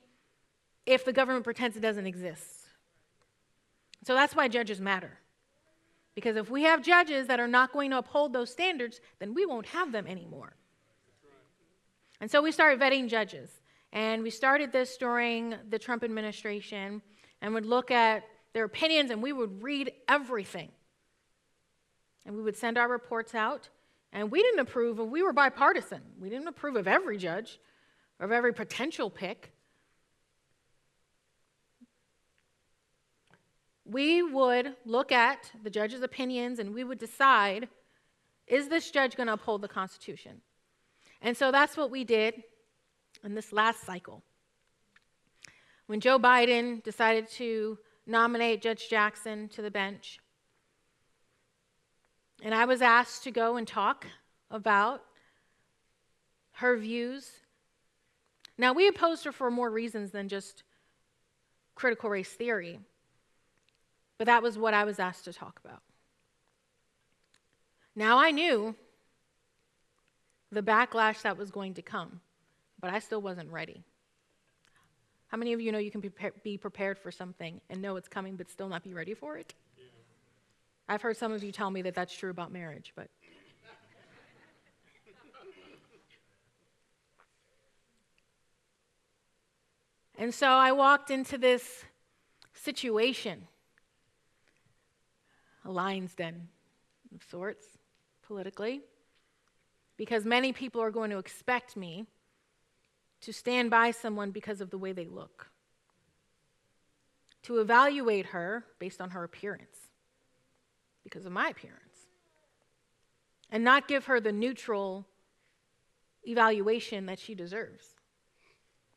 if 0.85 1.03
the 1.03 1.13
government 1.13 1.43
pretends 1.43 1.75
it 1.75 1.81
doesn't 1.81 2.07
exist. 2.07 2.45
So 4.05 4.13
that's 4.13 4.35
why 4.35 4.47
judges 4.47 4.79
matter. 4.79 5.19
Because 6.17 6.35
if 6.35 6.49
we 6.49 6.63
have 6.63 6.81
judges 6.81 7.27
that 7.27 7.39
are 7.39 7.47
not 7.47 7.71
going 7.71 7.91
to 7.91 7.99
uphold 7.99 8.33
those 8.33 8.49
standards, 8.49 9.01
then 9.19 9.35
we 9.35 9.45
won't 9.45 9.67
have 9.67 9.91
them 9.91 10.07
anymore. 10.07 10.55
And 12.19 12.31
so 12.31 12.41
we 12.41 12.51
started 12.51 12.79
vetting 12.79 13.07
judges. 13.07 13.51
And 13.93 14.23
we 14.23 14.31
started 14.31 14.71
this 14.71 14.97
during 14.97 15.53
the 15.69 15.77
Trump 15.77 16.03
administration 16.03 17.03
and 17.43 17.53
would 17.53 17.67
look 17.67 17.91
at 17.91 18.23
their 18.53 18.63
opinions 18.65 19.11
and 19.11 19.21
we 19.21 19.31
would 19.31 19.61
read 19.61 19.91
everything. 20.09 20.71
And 22.25 22.35
we 22.35 22.41
would 22.41 22.57
send 22.57 22.79
our 22.79 22.89
reports 22.89 23.35
out. 23.35 23.69
And 24.11 24.31
we 24.31 24.41
didn't 24.41 24.61
approve 24.61 24.97
of, 24.97 25.09
we 25.09 25.21
were 25.21 25.33
bipartisan. 25.33 26.01
We 26.19 26.31
didn't 26.31 26.47
approve 26.47 26.77
of 26.77 26.87
every 26.87 27.19
judge 27.19 27.59
of 28.19 28.31
every 28.31 28.55
potential 28.55 29.11
pick. 29.11 29.53
We 33.89 34.21
would 34.21 34.75
look 34.85 35.11
at 35.11 35.51
the 35.63 35.69
judge's 35.69 36.01
opinions 36.01 36.59
and 36.59 36.73
we 36.73 36.83
would 36.83 36.99
decide 36.99 37.69
is 38.47 38.69
this 38.69 38.91
judge 38.91 39.17
going 39.17 39.27
to 39.27 39.33
uphold 39.33 39.61
the 39.61 39.67
Constitution? 39.67 40.41
And 41.21 41.35
so 41.35 41.51
that's 41.51 41.75
what 41.75 41.91
we 41.91 42.05
did 42.05 42.43
in 43.23 43.35
this 43.35 43.51
last 43.51 43.85
cycle. 43.85 44.23
When 45.87 45.99
Joe 45.99 46.17
Biden 46.17 46.81
decided 46.83 47.29
to 47.31 47.77
nominate 48.05 48.61
Judge 48.61 48.89
Jackson 48.89 49.49
to 49.49 49.61
the 49.61 49.71
bench, 49.71 50.19
and 52.41 52.53
I 52.53 52.65
was 52.65 52.81
asked 52.81 53.23
to 53.23 53.31
go 53.31 53.57
and 53.57 53.67
talk 53.67 54.05
about 54.49 55.01
her 56.53 56.77
views. 56.77 57.31
Now, 58.57 58.73
we 58.73 58.87
opposed 58.87 59.25
her 59.25 59.31
for 59.31 59.51
more 59.51 59.69
reasons 59.69 60.11
than 60.11 60.29
just 60.29 60.63
critical 61.75 62.09
race 62.09 62.31
theory. 62.31 62.79
But 64.17 64.25
that 64.25 64.41
was 64.41 64.57
what 64.57 64.73
I 64.73 64.83
was 64.83 64.99
asked 64.99 65.25
to 65.25 65.33
talk 65.33 65.59
about. 65.63 65.81
Now 67.95 68.17
I 68.19 68.31
knew 68.31 68.75
the 70.51 70.61
backlash 70.61 71.21
that 71.23 71.37
was 71.37 71.51
going 71.51 71.73
to 71.75 71.81
come, 71.81 72.19
but 72.79 72.91
I 72.91 72.99
still 72.99 73.21
wasn't 73.21 73.51
ready. 73.51 73.83
How 75.27 75.37
many 75.37 75.53
of 75.53 75.61
you 75.61 75.71
know 75.71 75.77
you 75.77 75.91
can 75.91 76.01
be 76.43 76.57
prepared 76.57 76.97
for 76.97 77.11
something 77.11 77.61
and 77.69 77.81
know 77.81 77.97
it's 77.97 78.07
coming 78.07 78.37
but 78.37 78.49
still 78.49 78.69
not 78.69 78.83
be 78.83 78.93
ready 78.93 79.13
for 79.13 79.37
it? 79.37 79.53
Yeah. 79.77 79.83
I've 80.87 81.01
heard 81.01 81.17
some 81.17 81.33
of 81.33 81.43
you 81.43 81.51
tell 81.51 81.69
me 81.69 81.81
that 81.81 81.95
that's 81.95 82.15
true 82.15 82.29
about 82.29 82.49
marriage, 82.51 82.93
but. 82.95 83.09
and 90.17 90.33
so 90.33 90.47
I 90.47 90.71
walked 90.71 91.11
into 91.11 91.37
this 91.37 91.83
situation 92.53 93.47
a 95.67 95.71
lion's 95.71 96.15
den 96.15 96.47
of 97.13 97.21
sorts, 97.29 97.65
politically, 98.25 98.81
because 99.97 100.25
many 100.25 100.53
people 100.53 100.81
are 100.81 100.91
going 100.91 101.11
to 101.11 101.17
expect 101.17 101.75
me 101.75 102.05
to 103.21 103.33
stand 103.33 103.69
by 103.69 103.91
someone 103.91 104.31
because 104.31 104.61
of 104.61 104.69
the 104.69 104.77
way 104.77 104.93
they 104.93 105.07
look, 105.07 105.49
to 107.43 107.59
evaluate 107.59 108.27
her 108.27 108.63
based 108.79 109.01
on 109.01 109.09
her 109.09 109.23
appearance, 109.23 109.77
because 111.03 111.25
of 111.25 111.31
my 111.31 111.49
appearance, 111.49 112.07
and 113.49 113.63
not 113.63 113.87
give 113.87 114.05
her 114.05 114.19
the 114.19 114.31
neutral 114.31 115.05
evaluation 116.23 117.07
that 117.07 117.19
she 117.19 117.35
deserves, 117.35 117.95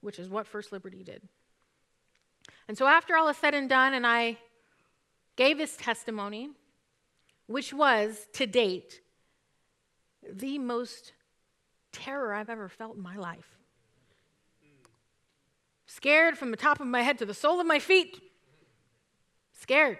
which 0.00 0.18
is 0.18 0.28
what 0.28 0.46
First 0.46 0.70
Liberty 0.70 1.02
did. 1.02 1.22
And 2.68 2.78
so, 2.78 2.86
after 2.86 3.16
all 3.16 3.28
is 3.28 3.36
said 3.36 3.54
and 3.54 3.68
done, 3.68 3.94
and 3.94 4.06
I 4.06 4.38
gave 5.40 5.58
his 5.58 5.74
testimony, 5.74 6.50
which 7.46 7.72
was 7.72 8.28
to 8.34 8.46
date 8.46 9.00
the 10.30 10.58
most 10.58 11.14
terror 11.92 12.34
I've 12.34 12.50
ever 12.50 12.68
felt 12.68 12.96
in 12.96 13.02
my 13.02 13.16
life. 13.16 13.56
Scared 15.86 16.36
from 16.36 16.50
the 16.50 16.58
top 16.58 16.78
of 16.78 16.86
my 16.86 17.00
head 17.00 17.16
to 17.20 17.24
the 17.24 17.32
sole 17.32 17.58
of 17.58 17.66
my 17.66 17.78
feet. 17.78 18.20
Scared. 19.58 19.96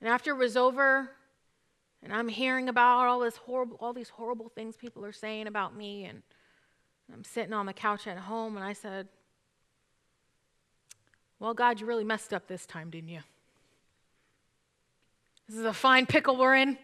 And 0.00 0.08
after 0.08 0.32
it 0.32 0.38
was 0.38 0.56
over, 0.56 1.08
and 2.02 2.12
I'm 2.12 2.26
hearing 2.26 2.68
about 2.68 3.06
all 3.06 3.20
this 3.20 3.36
horrible, 3.36 3.76
all 3.78 3.92
these 3.92 4.08
horrible 4.08 4.48
things 4.48 4.76
people 4.76 5.04
are 5.04 5.12
saying 5.12 5.46
about 5.46 5.76
me, 5.76 6.06
and 6.06 6.24
I'm 7.14 7.22
sitting 7.22 7.52
on 7.52 7.66
the 7.66 7.72
couch 7.72 8.08
at 8.08 8.18
home, 8.18 8.56
and 8.56 8.64
I 8.64 8.72
said, 8.72 9.06
"Well, 11.38 11.54
God, 11.54 11.80
you 11.80 11.86
really 11.86 12.04
messed 12.04 12.32
up 12.32 12.46
this 12.46 12.66
time, 12.66 12.90
didn't 12.90 13.10
you?" 13.10 13.20
This 15.48 15.58
is 15.58 15.64
a 15.64 15.72
fine 15.72 16.06
pickle 16.06 16.36
we're 16.36 16.56
in. 16.56 16.76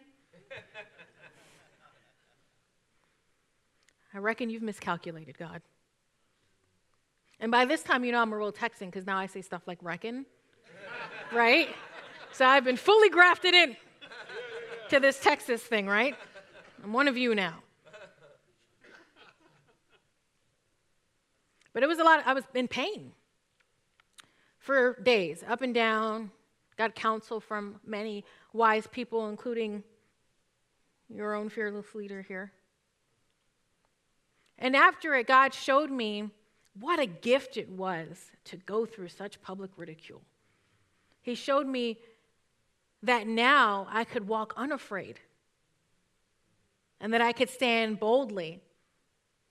I 4.15 4.19
reckon 4.19 4.51
you've 4.51 4.63
miscalculated, 4.63 5.39
God. 5.39 5.63
And 7.41 7.51
by 7.51 7.65
this 7.65 7.83
time, 7.83 8.05
you 8.05 8.13
know 8.13 8.21
I'm 8.21 8.33
a 8.33 8.37
real 8.37 8.53
Texan 8.53 8.89
because 8.89 9.05
now 9.07 9.19
I 9.19 9.27
say 9.27 9.43
stuff 9.43 9.63
like 9.67 9.79
reckon, 9.83 10.27
right? 11.33 11.69
So 12.31 12.47
I've 12.47 12.63
been 12.63 12.77
fully 12.77 13.09
grafted 13.09 13.53
in 13.55 13.77
to 14.91 15.01
this 15.01 15.19
Texas 15.19 15.63
thing, 15.63 15.89
right? 15.89 16.15
I'm 16.85 16.93
one 16.93 17.09
of 17.09 17.17
you 17.17 17.35
now. 17.35 17.55
But 21.73 21.83
it 21.83 21.89
was 21.89 21.99
a 21.99 22.05
lot, 22.05 22.21
of, 22.21 22.27
I 22.27 22.35
was 22.35 22.45
in 22.55 22.69
pain 22.69 23.13
for 24.63 24.97
days, 25.03 25.43
up 25.49 25.61
and 25.61 25.75
down, 25.75 26.31
got 26.79 26.95
counsel 26.95 27.41
from 27.41 27.81
many 27.85 28.25
wise 28.53 28.87
people, 28.87 29.29
including 29.29 29.83
your 31.13 31.35
own 31.35 31.49
fearless 31.49 31.95
leader 31.97 32.23
here. 32.23 32.53
And 34.59 34.77
after 34.77 35.15
it, 35.17 35.27
God 35.27 35.53
showed 35.53 35.91
me 35.91 36.31
what 36.79 37.01
a 37.01 37.07
gift 37.07 37.57
it 37.57 37.69
was 37.69 38.31
to 38.45 38.57
go 38.57 38.87
through 38.87 39.09
such 39.09 39.43
public 39.43 39.73
ridicule. 39.77 40.23
He 41.23 41.35
showed 41.35 41.67
me 41.67 41.99
that 43.03 43.27
now 43.27 43.89
I 43.91 44.05
could 44.05 44.29
walk 44.29 44.55
unafraid 44.57 45.19
and 47.01 47.13
that 47.13 47.21
I 47.21 47.33
could 47.33 47.51
stand 47.51 47.99
boldly. 47.99 48.61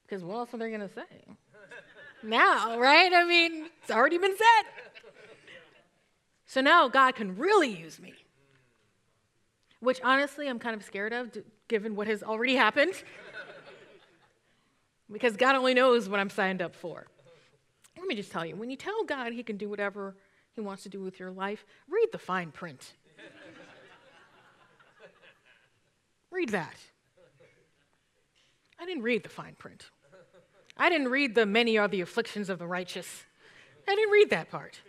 Because 0.03 0.23
what 0.23 0.37
else 0.37 0.53
are 0.53 0.57
they 0.57 0.69
going 0.69 0.87
to 0.87 0.93
say? 0.93 1.25
now, 2.23 2.79
right? 2.79 3.11
I 3.13 3.25
mean, 3.25 3.65
it's 3.81 3.91
already 3.91 4.17
been 4.17 4.37
said. 4.37 4.90
So 6.51 6.59
now 6.59 6.89
God 6.89 7.15
can 7.15 7.37
really 7.37 7.69
use 7.69 7.97
me, 7.97 8.13
which 9.79 10.01
honestly 10.03 10.49
I'm 10.49 10.59
kind 10.59 10.75
of 10.75 10.83
scared 10.83 11.13
of, 11.13 11.31
given 11.69 11.95
what 11.95 12.07
has 12.07 12.23
already 12.23 12.55
happened. 12.55 12.91
because 15.09 15.37
God 15.37 15.55
only 15.55 15.73
knows 15.73 16.09
what 16.09 16.19
I'm 16.19 16.29
signed 16.29 16.61
up 16.61 16.75
for. 16.75 17.07
Let 17.97 18.05
me 18.05 18.15
just 18.15 18.33
tell 18.33 18.45
you 18.45 18.57
when 18.57 18.69
you 18.69 18.75
tell 18.75 19.05
God 19.05 19.31
He 19.31 19.43
can 19.43 19.55
do 19.55 19.69
whatever 19.69 20.17
He 20.51 20.59
wants 20.59 20.83
to 20.83 20.89
do 20.89 20.99
with 20.99 21.21
your 21.21 21.31
life, 21.31 21.65
read 21.89 22.09
the 22.11 22.19
fine 22.19 22.51
print. 22.51 22.95
read 26.31 26.49
that. 26.49 26.75
I 28.77 28.85
didn't 28.85 29.03
read 29.03 29.23
the 29.23 29.29
fine 29.29 29.55
print. 29.57 29.89
I 30.75 30.89
didn't 30.89 31.07
read 31.07 31.33
the 31.33 31.45
many 31.45 31.77
are 31.77 31.87
the 31.87 32.01
afflictions 32.01 32.49
of 32.49 32.59
the 32.59 32.67
righteous. 32.67 33.23
I 33.87 33.95
didn't 33.95 34.11
read 34.11 34.31
that 34.31 34.51
part. 34.51 34.81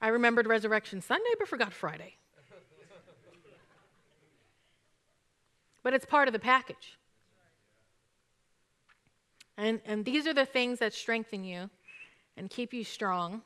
I 0.00 0.08
remembered 0.08 0.46
Resurrection 0.46 1.00
Sunday, 1.00 1.30
but 1.38 1.48
forgot 1.48 1.72
Friday. 1.72 2.16
but 5.82 5.94
it's 5.94 6.04
part 6.04 6.28
of 6.28 6.32
the 6.32 6.38
package. 6.38 6.98
And, 9.56 9.80
and 9.84 10.04
these 10.04 10.26
are 10.26 10.34
the 10.34 10.46
things 10.46 10.78
that 10.78 10.94
strengthen 10.94 11.44
you 11.44 11.68
and 12.36 12.48
keep 12.48 12.72
you 12.72 12.84
strong. 12.84 13.42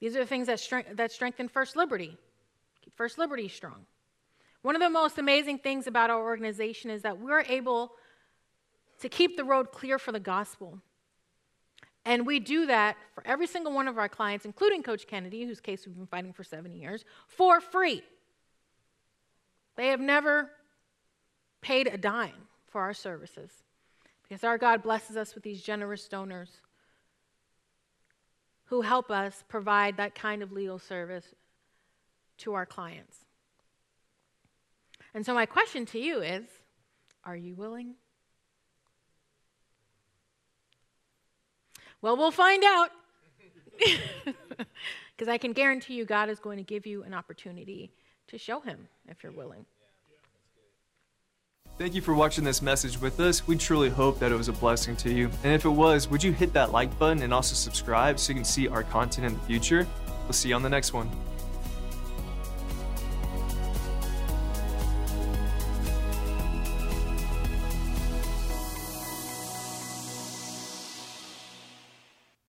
These 0.00 0.16
are 0.16 0.20
the 0.20 0.26
things 0.26 0.48
that, 0.48 0.60
strength, 0.60 0.96
that 0.96 1.12
strengthen 1.12 1.48
First 1.48 1.76
Liberty, 1.76 2.16
keep 2.82 2.96
First 2.96 3.18
Liberty 3.18 3.48
strong. 3.48 3.86
One 4.62 4.74
of 4.74 4.82
the 4.82 4.90
most 4.90 5.18
amazing 5.18 5.58
things 5.58 5.86
about 5.86 6.10
our 6.10 6.20
organization 6.20 6.90
is 6.90 7.02
that 7.02 7.20
we're 7.20 7.42
able 7.42 7.92
to 9.00 9.08
keep 9.08 9.36
the 9.36 9.44
road 9.44 9.70
clear 9.70 9.98
for 9.98 10.10
the 10.10 10.20
gospel. 10.20 10.80
And 12.06 12.24
we 12.24 12.38
do 12.38 12.66
that 12.66 12.96
for 13.14 13.26
every 13.26 13.48
single 13.48 13.72
one 13.72 13.88
of 13.88 13.98
our 13.98 14.08
clients, 14.08 14.44
including 14.44 14.84
Coach 14.84 15.08
Kennedy, 15.08 15.44
whose 15.44 15.60
case 15.60 15.84
we've 15.84 15.96
been 15.96 16.06
fighting 16.06 16.32
for 16.32 16.44
seven 16.44 16.72
years, 16.72 17.04
for 17.26 17.60
free. 17.60 18.00
They 19.74 19.88
have 19.88 19.98
never 19.98 20.48
paid 21.60 21.88
a 21.88 21.98
dime 21.98 22.46
for 22.68 22.80
our 22.80 22.94
services 22.94 23.50
because 24.22 24.44
our 24.44 24.56
God 24.56 24.84
blesses 24.84 25.16
us 25.16 25.34
with 25.34 25.42
these 25.42 25.60
generous 25.60 26.06
donors 26.06 26.50
who 28.66 28.82
help 28.82 29.10
us 29.10 29.42
provide 29.48 29.96
that 29.96 30.14
kind 30.14 30.44
of 30.44 30.52
legal 30.52 30.78
service 30.78 31.34
to 32.38 32.54
our 32.54 32.66
clients. 32.66 33.16
And 35.12 35.26
so, 35.26 35.34
my 35.34 35.46
question 35.46 35.86
to 35.86 35.98
you 35.98 36.20
is 36.20 36.44
Are 37.24 37.36
you 37.36 37.56
willing? 37.56 37.96
Well, 42.06 42.16
we'll 42.16 42.30
find 42.30 42.62
out. 42.62 42.90
Because 45.16 45.28
I 45.28 45.38
can 45.38 45.52
guarantee 45.52 45.94
you, 45.94 46.04
God 46.04 46.28
is 46.28 46.38
going 46.38 46.58
to 46.58 46.62
give 46.62 46.86
you 46.86 47.02
an 47.02 47.14
opportunity 47.14 47.90
to 48.28 48.36
show 48.36 48.60
Him 48.60 48.86
if 49.08 49.22
you're 49.22 49.32
willing. 49.32 49.64
Thank 51.78 51.94
you 51.94 52.02
for 52.02 52.12
watching 52.14 52.44
this 52.44 52.60
message 52.60 53.00
with 53.00 53.18
us. 53.18 53.48
We 53.48 53.56
truly 53.56 53.88
hope 53.88 54.18
that 54.18 54.30
it 54.30 54.34
was 54.34 54.48
a 54.48 54.52
blessing 54.52 54.94
to 54.96 55.10
you. 55.10 55.30
And 55.42 55.54
if 55.54 55.64
it 55.64 55.70
was, 55.70 56.06
would 56.08 56.22
you 56.22 56.32
hit 56.32 56.52
that 56.52 56.70
like 56.70 56.96
button 56.98 57.22
and 57.22 57.32
also 57.32 57.54
subscribe 57.54 58.20
so 58.20 58.32
you 58.32 58.36
can 58.36 58.44
see 58.44 58.68
our 58.68 58.82
content 58.82 59.26
in 59.26 59.32
the 59.32 59.40
future? 59.40 59.86
We'll 60.24 60.34
see 60.34 60.50
you 60.50 60.54
on 60.54 60.62
the 60.62 60.68
next 60.68 60.92
one. 60.92 61.10